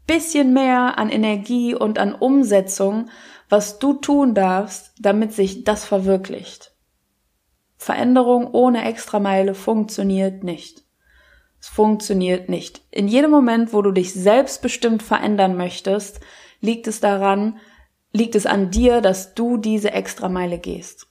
bisschen 0.07 0.53
mehr 0.53 0.99
an 0.99 1.11
Energie 1.11 1.75
und 1.75 1.99
an 1.99 2.15
Umsetzung, 2.15 3.09
was 3.49 3.79
du 3.79 3.95
tun 3.95 4.35
darfst, 4.35 4.93
damit 5.01 5.33
sich 5.33 5.65
das 5.65 5.85
verwirklicht? 5.85 6.73
Veränderung 7.77 8.49
ohne 8.53 8.85
Extrameile 8.85 9.55
funktioniert 9.55 10.45
nicht. 10.45 10.85
Es 11.61 11.69
funktioniert 11.69 12.49
nicht. 12.49 12.83
In 12.91 13.09
jedem 13.09 13.31
Moment, 13.31 13.73
wo 13.73 13.83
du 13.83 13.91
dich 13.91 14.13
selbstbestimmt 14.13 15.03
verändern 15.03 15.57
möchtest, 15.57 16.21
liegt 16.61 16.87
es 16.87 17.01
daran, 17.01 17.59
liegt 18.13 18.35
es 18.35 18.47
an 18.47 18.71
dir, 18.71 19.01
dass 19.01 19.35
du 19.35 19.57
diese 19.57 19.93
Extrameile 19.93 20.59
gehst. 20.59 21.09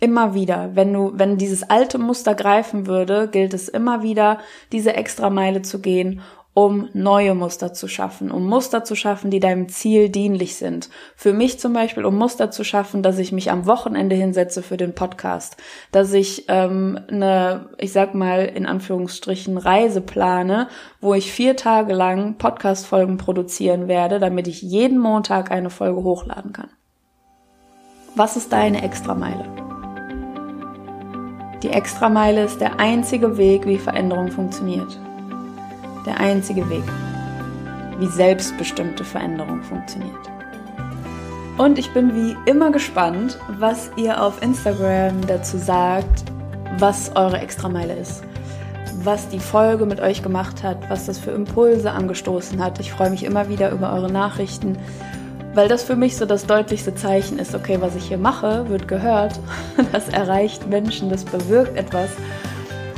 Immer 0.00 0.34
wieder, 0.34 0.70
wenn 0.74 0.92
du, 0.92 1.12
wenn 1.14 1.38
dieses 1.38 1.62
alte 1.62 1.98
Muster 1.98 2.34
greifen 2.34 2.86
würde, 2.86 3.28
gilt 3.28 3.54
es 3.54 3.68
immer 3.68 4.02
wieder, 4.02 4.38
diese 4.72 4.94
Extrameile 4.94 5.62
zu 5.62 5.80
gehen 5.80 6.20
um 6.54 6.88
neue 6.94 7.34
Muster 7.34 7.72
zu 7.72 7.88
schaffen, 7.88 8.30
um 8.30 8.46
Muster 8.46 8.84
zu 8.84 8.94
schaffen, 8.94 9.30
die 9.30 9.40
deinem 9.40 9.68
Ziel 9.68 10.08
dienlich 10.08 10.54
sind. 10.54 10.88
Für 11.16 11.32
mich 11.32 11.58
zum 11.58 11.72
Beispiel, 11.72 12.04
um 12.04 12.16
Muster 12.16 12.52
zu 12.52 12.62
schaffen, 12.62 13.02
dass 13.02 13.18
ich 13.18 13.32
mich 13.32 13.50
am 13.50 13.66
Wochenende 13.66 14.14
hinsetze 14.14 14.62
für 14.62 14.76
den 14.76 14.94
Podcast, 14.94 15.56
dass 15.90 16.12
ich 16.12 16.44
ähm, 16.46 17.00
eine, 17.08 17.70
ich 17.78 17.92
sag 17.92 18.14
mal 18.14 18.44
in 18.44 18.66
Anführungsstrichen 18.66 19.58
Reise 19.58 20.00
plane, 20.00 20.68
wo 21.00 21.12
ich 21.12 21.32
vier 21.32 21.56
Tage 21.56 21.92
lang 21.92 22.38
Podcast-Folgen 22.38 23.16
produzieren 23.16 23.88
werde, 23.88 24.20
damit 24.20 24.46
ich 24.46 24.62
jeden 24.62 24.98
Montag 24.98 25.50
eine 25.50 25.70
Folge 25.70 26.04
hochladen 26.04 26.52
kann. 26.52 26.70
Was 28.14 28.36
ist 28.36 28.52
deine 28.52 28.84
Extrameile? 28.84 29.63
Die 31.64 31.70
Extrameile 31.70 32.44
ist 32.44 32.60
der 32.60 32.78
einzige 32.78 33.38
Weg, 33.38 33.66
wie 33.66 33.78
Veränderung 33.78 34.30
funktioniert 34.30 34.98
der 36.04 36.20
einzige 36.20 36.68
Weg, 36.68 36.84
wie 37.98 38.06
selbstbestimmte 38.06 39.02
Veränderung 39.02 39.62
funktioniert. 39.62 40.12
Und 41.56 41.78
ich 41.78 41.90
bin 41.92 42.14
wie 42.14 42.36
immer 42.50 42.70
gespannt, 42.70 43.38
was 43.58 43.90
ihr 43.96 44.22
auf 44.22 44.42
Instagram 44.42 45.26
dazu 45.26 45.56
sagt, 45.56 46.24
was 46.78 47.16
eure 47.16 47.38
Extrameile 47.38 47.94
ist, 47.94 48.24
was 49.02 49.28
die 49.28 49.40
Folge 49.40 49.86
mit 49.86 50.00
euch 50.00 50.22
gemacht 50.22 50.62
hat, 50.62 50.90
was 50.90 51.06
das 51.06 51.18
für 51.18 51.30
Impulse 51.30 51.92
angestoßen 51.92 52.62
hat. 52.62 52.78
Ich 52.78 52.92
freue 52.92 53.08
mich 53.08 53.24
immer 53.24 53.48
wieder 53.48 53.70
über 53.70 53.94
eure 53.94 54.12
Nachrichten, 54.12 54.76
weil 55.54 55.68
das 55.68 55.84
für 55.84 55.96
mich 55.96 56.16
so 56.16 56.26
das 56.26 56.46
deutlichste 56.46 56.94
Zeichen 56.94 57.38
ist, 57.38 57.54
okay, 57.54 57.78
was 57.80 57.94
ich 57.96 58.08
hier 58.08 58.18
mache, 58.18 58.68
wird 58.68 58.88
gehört, 58.88 59.38
das 59.92 60.08
erreicht 60.08 60.68
Menschen, 60.68 61.10
das 61.10 61.24
bewirkt 61.24 61.76
etwas 61.76 62.10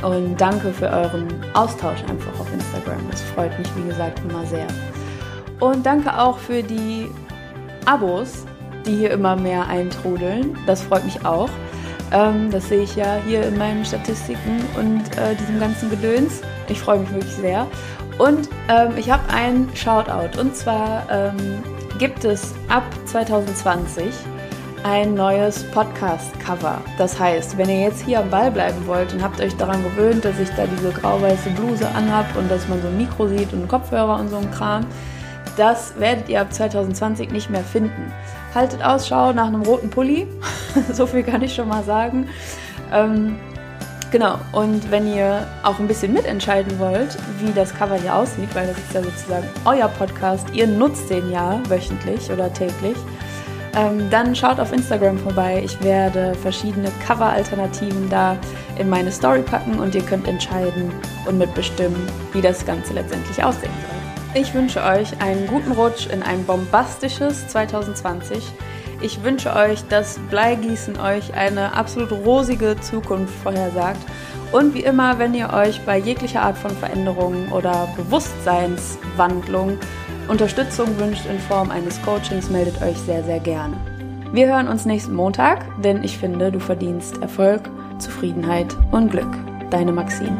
und 0.03 0.39
danke 0.39 0.71
für 0.71 0.89
euren 0.89 1.27
Austausch 1.53 2.01
einfach 2.09 2.39
auf 2.39 2.51
Instagram. 2.53 2.99
Das 3.09 3.21
freut 3.21 3.57
mich, 3.57 3.67
wie 3.75 3.87
gesagt, 3.87 4.21
immer 4.29 4.45
sehr. 4.45 4.67
Und 5.59 5.85
danke 5.85 6.19
auch 6.19 6.37
für 6.37 6.61
die 6.61 7.09
Abos, 7.85 8.45
die 8.85 8.95
hier 8.95 9.11
immer 9.11 9.35
mehr 9.35 9.67
eintrudeln. 9.67 10.57
Das 10.67 10.81
freut 10.81 11.03
mich 11.03 11.25
auch. 11.25 11.49
Ähm, 12.11 12.51
das 12.51 12.69
sehe 12.69 12.83
ich 12.83 12.95
ja 12.95 13.17
hier 13.25 13.43
in 13.43 13.57
meinen 13.57 13.83
Statistiken 13.83 14.63
und 14.77 15.01
äh, 15.17 15.35
diesem 15.35 15.59
ganzen 15.59 15.89
Gedöns. 15.89 16.41
Ich 16.69 16.79
freue 16.79 16.99
mich 16.99 17.11
wirklich 17.11 17.33
sehr. 17.33 17.65
Und 18.17 18.49
ähm, 18.69 18.93
ich 18.97 19.09
habe 19.09 19.27
einen 19.29 19.75
Shoutout. 19.75 20.39
Und 20.39 20.55
zwar 20.55 21.03
ähm, 21.09 21.63
gibt 21.97 22.25
es 22.25 22.53
ab 22.69 22.83
2020 23.05 24.05
ein 24.83 25.15
neues 25.15 25.63
Podcast-Cover. 25.71 26.79
Das 26.97 27.19
heißt, 27.19 27.57
wenn 27.57 27.69
ihr 27.69 27.81
jetzt 27.81 28.05
hier 28.05 28.19
am 28.19 28.29
Ball 28.29 28.51
bleiben 28.51 28.85
wollt 28.85 29.13
und 29.13 29.23
habt 29.23 29.41
euch 29.41 29.55
daran 29.57 29.83
gewöhnt, 29.83 30.23
dass 30.23 30.39
ich 30.39 30.49
da 30.51 30.65
diese 30.67 30.91
grau-weiße 30.91 31.49
Bluse 31.51 31.87
anhab 31.89 32.25
und 32.37 32.49
dass 32.49 32.67
man 32.67 32.81
so 32.81 32.87
ein 32.87 32.97
Mikro 32.97 33.27
sieht 33.27 33.51
und 33.53 33.67
Kopfhörer 33.67 34.19
und 34.19 34.29
so 34.29 34.37
ein 34.37 34.51
Kram, 34.51 34.85
das 35.57 35.99
werdet 35.99 36.29
ihr 36.29 36.41
ab 36.41 36.53
2020 36.53 37.31
nicht 37.31 37.49
mehr 37.49 37.63
finden. 37.63 38.13
Haltet 38.53 38.83
Ausschau 38.83 39.33
nach 39.33 39.47
einem 39.47 39.63
roten 39.63 39.89
Pulli, 39.89 40.27
so 40.93 41.07
viel 41.07 41.23
kann 41.23 41.41
ich 41.41 41.55
schon 41.55 41.67
mal 41.67 41.83
sagen. 41.83 42.29
Ähm, 42.93 43.37
genau, 44.11 44.39
und 44.51 44.89
wenn 44.91 45.13
ihr 45.13 45.47
auch 45.63 45.79
ein 45.79 45.87
bisschen 45.87 46.13
mitentscheiden 46.13 46.77
wollt, 46.79 47.17
wie 47.39 47.51
das 47.53 47.73
Cover 47.73 47.95
hier 47.95 48.15
aussieht, 48.15 48.49
weil 48.53 48.67
das 48.67 48.77
ist 48.77 48.93
ja 48.93 49.03
sozusagen 49.03 49.47
euer 49.65 49.87
Podcast, 49.87 50.47
ihr 50.53 50.67
nutzt 50.67 51.09
den 51.09 51.31
ja 51.31 51.59
wöchentlich 51.67 52.31
oder 52.31 52.51
täglich, 52.53 52.97
ähm, 53.75 54.09
dann 54.09 54.35
schaut 54.35 54.59
auf 54.59 54.73
Instagram 54.73 55.19
vorbei. 55.19 55.61
Ich 55.63 55.81
werde 55.83 56.33
verschiedene 56.33 56.89
Cover-Alternativen 57.05 58.09
da 58.09 58.35
in 58.79 58.89
meine 58.89 59.11
Story 59.11 59.41
packen 59.41 59.79
und 59.79 59.93
ihr 59.93 60.01
könnt 60.01 60.27
entscheiden 60.27 60.91
und 61.27 61.37
mitbestimmen, 61.37 62.07
wie 62.33 62.41
das 62.41 62.65
Ganze 62.65 62.93
letztendlich 62.93 63.43
aussehen 63.43 63.71
soll. 63.87 64.41
Ich 64.41 64.53
wünsche 64.53 64.83
euch 64.83 65.19
einen 65.21 65.47
guten 65.47 65.71
Rutsch 65.71 66.07
in 66.07 66.23
ein 66.23 66.43
bombastisches 66.45 67.47
2020. 67.47 68.51
Ich 69.01 69.23
wünsche 69.23 69.55
euch, 69.55 69.87
dass 69.89 70.19
Bleigießen 70.29 70.99
euch 70.99 71.33
eine 71.35 71.73
absolut 71.73 72.11
rosige 72.11 72.75
Zukunft 72.79 73.33
vorhersagt. 73.43 73.99
Und 74.51 74.73
wie 74.73 74.83
immer, 74.83 75.19
wenn 75.19 75.33
ihr 75.33 75.53
euch 75.53 75.81
bei 75.85 75.97
jeglicher 75.97 76.41
Art 76.41 76.57
von 76.57 76.71
Veränderungen 76.71 77.51
oder 77.51 77.87
Bewusstseinswandlung 77.95 79.77
Unterstützung 80.27 80.97
wünscht 80.99 81.25
in 81.25 81.39
Form 81.39 81.71
eines 81.71 82.01
Coachings, 82.01 82.49
meldet 82.49 82.81
euch 82.81 82.97
sehr, 82.97 83.23
sehr 83.23 83.39
gerne. 83.39 83.77
Wir 84.33 84.47
hören 84.47 84.67
uns 84.67 84.85
nächsten 84.85 85.15
Montag, 85.15 85.65
denn 85.81 86.03
ich 86.03 86.17
finde, 86.17 86.51
du 86.51 86.59
verdienst 86.59 87.21
Erfolg, 87.21 87.69
Zufriedenheit 87.99 88.75
und 88.91 89.11
Glück. 89.11 89.33
Deine 89.69 89.93
Maxine. 89.93 90.37